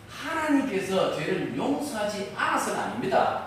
하나님께서 0.09 1.15
죄를 1.15 1.55
용서하지 1.55 2.33
않아서가 2.35 2.83
아닙니다. 2.83 3.45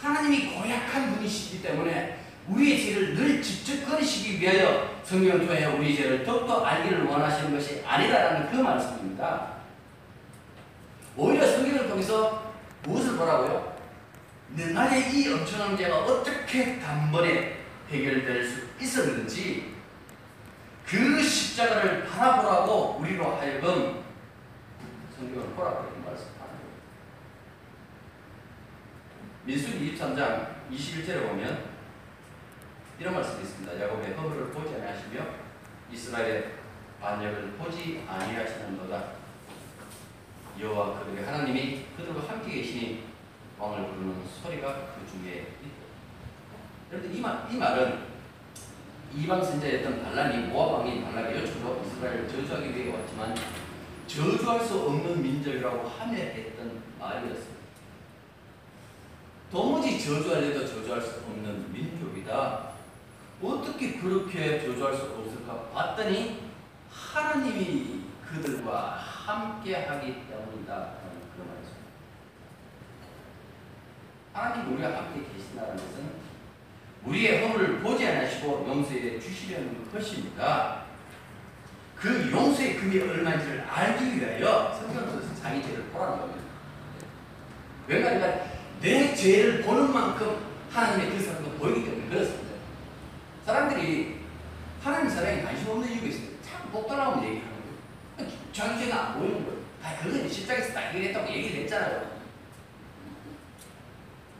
하나님이 0.00 0.54
고약한 0.54 1.14
분이시기 1.14 1.62
때문에 1.62 2.17
우리의 2.48 2.82
죄를 2.82 3.14
늘 3.14 3.42
끊으시기 3.84 4.40
위하여 4.40 5.00
성경을 5.04 5.46
통해 5.46 5.64
우리 5.66 5.96
죄를 5.96 6.24
더욱더 6.24 6.64
알기를 6.64 7.04
원하시는 7.04 7.52
것이 7.52 7.82
아니다라는 7.86 8.50
그 8.50 8.56
말씀입니다. 8.56 9.58
오히려 11.16 11.46
성경을 11.46 11.88
통해서 11.88 12.54
무엇을 12.84 13.16
보라고요? 13.16 13.76
나의 14.50 15.12
이 15.12 15.32
엄청난 15.32 15.76
죄가 15.76 16.04
어떻게 16.04 16.78
단번에 16.78 17.58
해결될 17.90 18.44
수 18.44 18.62
있었는지 18.80 19.74
그 20.86 21.22
십자가를 21.22 22.06
바라보라고 22.06 22.98
우리로 23.00 23.36
하여금 23.36 24.04
성경을 25.16 25.48
보라고 25.50 25.82
말씀하는 25.82 26.36
거예요. 26.36 26.68
민수기 29.44 29.96
23장 29.96 30.46
21절에 30.72 31.28
보면 31.28 31.77
이런 32.98 33.14
말씀이 33.14 33.42
있습니다. 33.42 33.80
야곱의 33.80 34.14
허물을 34.14 34.50
보지 34.50 34.74
아니하시며 34.74 35.24
이스라엘의 35.92 36.52
반역을 37.00 37.52
보지 37.52 38.04
아니하시는도다. 38.08 39.12
여호와 40.58 40.98
그들의 40.98 41.24
하나님이 41.24 41.84
그들과 41.96 42.28
함께 42.28 42.56
계시니 42.56 43.04
왕을 43.56 43.90
부르는 43.90 44.24
소리가 44.42 44.94
그 44.96 45.08
중에. 45.08 45.46
그런데 46.90 47.16
이, 47.16 47.20
말, 47.20 47.46
이 47.48 47.56
말은 47.56 48.08
이방 49.14 49.44
선자였던 49.44 50.02
발란이 50.02 50.48
모압 50.48 50.80
왕인 50.80 51.04
발락의 51.04 51.40
요청으로 51.40 51.82
이스라엘을 51.86 52.28
저주하기 52.28 52.74
위해 52.74 52.92
왔지만 52.92 53.34
저주할 54.08 54.60
수 54.60 54.80
없는 54.80 55.22
민족이라고 55.22 55.88
하며 55.88 56.14
했던 56.14 56.82
말이었습니다. 56.98 57.58
도무지 59.52 60.04
저주하려도 60.04 60.66
저주할 60.66 61.00
수 61.00 61.20
없는 61.20 61.72
민족이다. 61.72 62.77
어떻게 63.42 63.98
그렇게 63.98 64.60
저주할 64.64 64.94
수 64.96 65.02
없을까 65.04 65.68
봤더니 65.72 66.48
하나님이 66.90 68.02
그들과 68.28 68.96
함께 68.96 69.84
하기 69.84 70.26
때문이다. 70.28 70.90
그런 71.34 71.48
말이죠. 71.48 71.72
하나님 74.32 74.72
우리가 74.72 74.96
함께 74.96 75.22
계신다는 75.32 75.76
것은 75.76 76.28
우리의 77.04 77.42
허물을 77.42 77.80
보지 77.80 78.06
않으시고 78.06 78.66
용서해 78.68 79.20
주시려는 79.20 79.90
것입니다. 79.92 80.82
그 81.96 82.30
용서의 82.30 82.76
금이 82.76 83.00
얼마인지를 83.00 83.60
알기 83.62 84.20
위하여 84.20 84.72
성경에서 84.72 85.34
자기 85.40 85.62
죄를 85.62 85.84
보라는 85.86 86.18
겁니다. 86.18 86.42
왜냐하면 87.86 88.42
내 88.80 89.14
죄를 89.14 89.62
보는 89.62 89.92
만큼 89.92 90.38
하나님의 90.70 91.16
그 91.16 91.24
사랑도 91.24 91.50
보이기 91.52 91.84
때문에 91.84 92.08
그렇습니다. 92.08 92.47
사람들이 93.88 94.16
하나님 94.82 95.10
사랑에 95.10 95.42
관심 95.42 95.70
없는 95.70 95.90
이유가 95.90 96.06
있어요. 96.06 96.28
참 96.42 96.70
똑똑하면 96.70 97.24
얘기하는 97.24 97.52
거예요. 98.16 98.30
자기 98.52 98.84
죄가 98.84 99.08
안 99.08 99.18
보이는 99.18 99.44
거예요. 99.44 99.58
아, 99.82 99.96
그건 99.96 100.28
십자가에서 100.28 100.74
다 100.74 100.80
해결했다고 100.80 101.32
얘기를 101.32 101.62
했잖아요. 101.62 102.18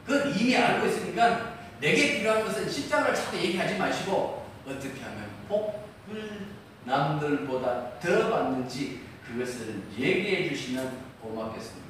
그건 0.05 0.35
이미 0.37 0.55
알고 0.55 0.87
있으니까 0.87 1.59
내게 1.79 2.17
필요한 2.17 2.43
것은 2.43 2.69
십자가를 2.69 3.15
자꾸 3.15 3.37
얘기하지 3.37 3.77
마시고 3.77 4.47
어떻게 4.65 5.01
하면 5.01 5.29
복을 5.47 6.47
남들보다 6.85 7.99
더 7.99 8.29
받는지 8.29 9.01
그것을 9.25 9.83
얘기해 9.97 10.49
주시면 10.49 11.09
고맙겠습니다. 11.21 11.89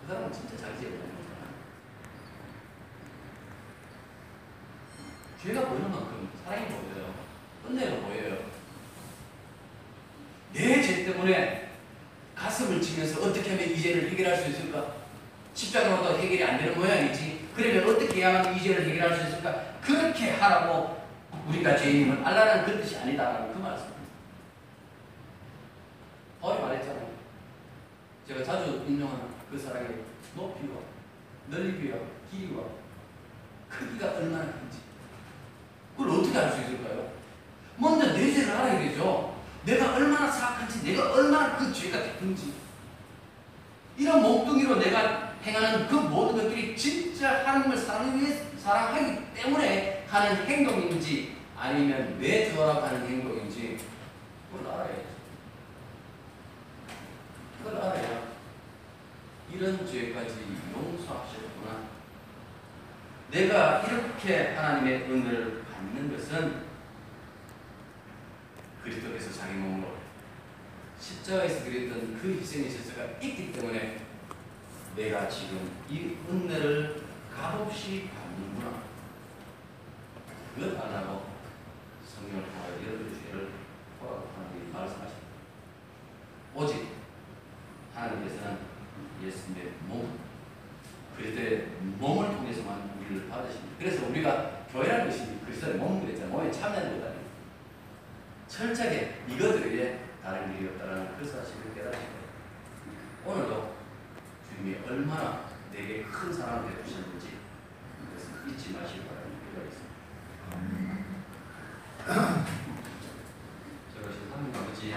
그 0.00 0.08
사람은 0.08 0.32
진짜 0.32 0.56
거잖아요. 0.56 1.10
죄가 5.42 5.68
보이는 5.68 5.90
만큼 5.90 6.29
사랑이 6.50 6.66
보여요. 6.66 7.14
은혜가 7.68 8.06
보여요. 8.08 8.38
내 10.52 10.82
죄 10.82 11.04
때문에 11.04 11.70
가슴을 12.34 12.80
치면서 12.82 13.22
어떻게 13.22 13.50
하면 13.50 13.70
이 13.70 13.80
죄를 13.80 14.10
해결할 14.10 14.36
수 14.36 14.48
있을까? 14.50 14.94
십자가로도 15.54 16.18
해결이 16.18 16.42
안 16.42 16.58
되는 16.58 16.76
모양이지. 16.76 17.48
그러면 17.54 17.88
어떻게 17.94 18.20
해야만 18.20 18.56
이 18.56 18.60
죄를 18.60 18.88
해결할 18.88 19.16
수 19.16 19.28
있을까? 19.28 19.74
그렇게 19.80 20.30
하라고 20.32 21.00
우리가 21.46 21.76
죄인임을 21.76 22.24
알라는 22.26 22.64
그 22.64 22.82
뜻이 22.82 22.96
아니다라는 22.98 23.52
그 23.52 23.58
말씀입니다. 23.58 24.00
바울이 26.40 26.62
말했잖아요. 26.62 27.10
제가 28.26 28.42
자주 28.42 28.84
인용하는 28.88 29.24
그 29.48 29.56
사랑의 29.56 29.88
높이와 30.34 30.78
넓이와 31.46 31.96
길이와 32.30 32.64
크기가 33.68 34.14
얼마나 34.16 34.46
큰지 34.46 34.89
그걸 36.00 36.18
어떻게 36.18 36.38
알 36.38 36.52
수 36.52 36.62
있을까요? 36.62 37.10
먼저 37.76 38.14
내 38.14 38.32
죄를 38.32 38.50
알아야 38.50 38.78
되죠. 38.78 39.36
내가 39.66 39.94
얼마나 39.94 40.30
사악한지, 40.30 40.82
내가 40.82 41.12
얼마나 41.12 41.56
그 41.58 41.70
죄가 41.70 42.02
깊은지. 42.02 42.54
이런 43.98 44.22
몽둥이로 44.22 44.76
내가 44.76 45.34
행하는 45.44 45.86
그 45.88 45.94
모든 45.96 46.42
것들이 46.42 46.74
진짜 46.74 47.46
하나님을 47.46 47.76
사랑하기, 47.76 49.34
때문에 49.34 50.06
하는 50.08 50.46
행동인지 50.46 51.36
아니면 51.58 52.18
내 52.18 52.50
죄라고 52.50 52.80
하는 52.80 53.06
행동인지 53.06 53.78
그걸 54.50 54.72
알아야죠. 54.72 55.02
그걸 57.58 57.76
알아야 57.76 58.22
이런 59.52 59.86
죄까지 59.86 60.34
용서하셨구나. 60.74 61.90
내가 63.30 63.80
이렇게 63.80 64.54
하나님의 64.54 65.02
은혜를 65.02 65.60
받는 65.80 66.14
것은 66.14 66.66
그리스도께서 68.82 69.32
자기 69.32 69.54
몸으로 69.54 69.96
십자가에서 70.98 71.64
드렸던 71.64 72.18
그 72.20 72.38
희생의 72.38 72.70
제사가 72.70 73.18
있기 73.22 73.52
때문에 73.52 74.04
내가 74.94 75.26
지금 75.28 75.70
이 75.88 76.16
은혜를 76.28 77.02
값없이 77.34 78.10
받는구나. 78.10 78.82
그것 80.54 80.78
알라고 80.78 81.30
성경을 82.06 82.44
통하여 82.44 82.86
여러분의 82.86 83.14
죄를 83.22 83.48
보라고 83.98 84.28
하나님이 84.36 84.72
말씀하십니다. 84.72 85.28
오직 86.54 86.88
하나님께서는 87.94 88.58
예수님의 89.24 89.72
몸, 89.86 90.18
그리스도의 91.16 91.68
몸을 91.98 92.36
통해서만 92.36 92.98
우리를 92.98 93.28
받으십니다. 93.28 93.76
그래서 93.78 94.06
우리가 94.08 94.59
교회라는 94.72 95.06
것이 95.06 95.40
그리스도의 95.44 95.76
몸 95.76 96.00
그랬잖아요. 96.00 96.32
몸에 96.32 96.50
참여하는 96.50 97.00
것 97.00 97.06
아니에요. 97.06 97.24
철저하게 98.46 99.24
이것들 99.28 99.72
위해 99.72 99.98
다른 100.22 100.56
길이 100.56 100.68
없다는 100.68 101.16
그 101.18 101.24
사실을 101.24 101.74
깨닫습니다. 101.74 102.20
오늘도 103.24 103.74
주님이 104.48 104.78
얼마나 104.86 105.48
내게 105.72 106.04
큰 106.04 106.32
사랑을 106.32 106.68
베푸셨는지 106.68 107.38
그것을 107.98 108.48
잊지 108.48 108.72
마시기 108.72 109.00
바랍니다. 109.06 109.40
기도하겠습니다. 109.48 109.90
저것이 113.94 114.18
하나님 114.30 114.54
아버지 114.54 114.94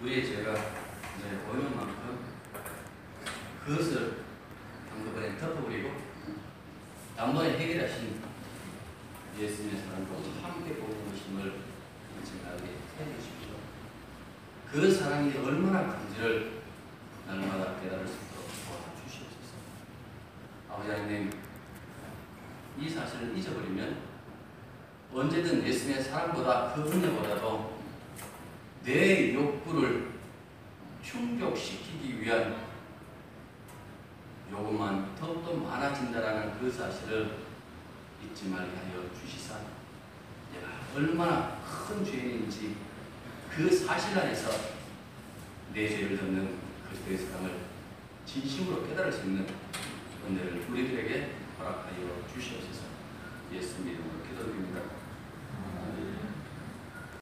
우리의 0.00 0.26
죄가 0.26 0.77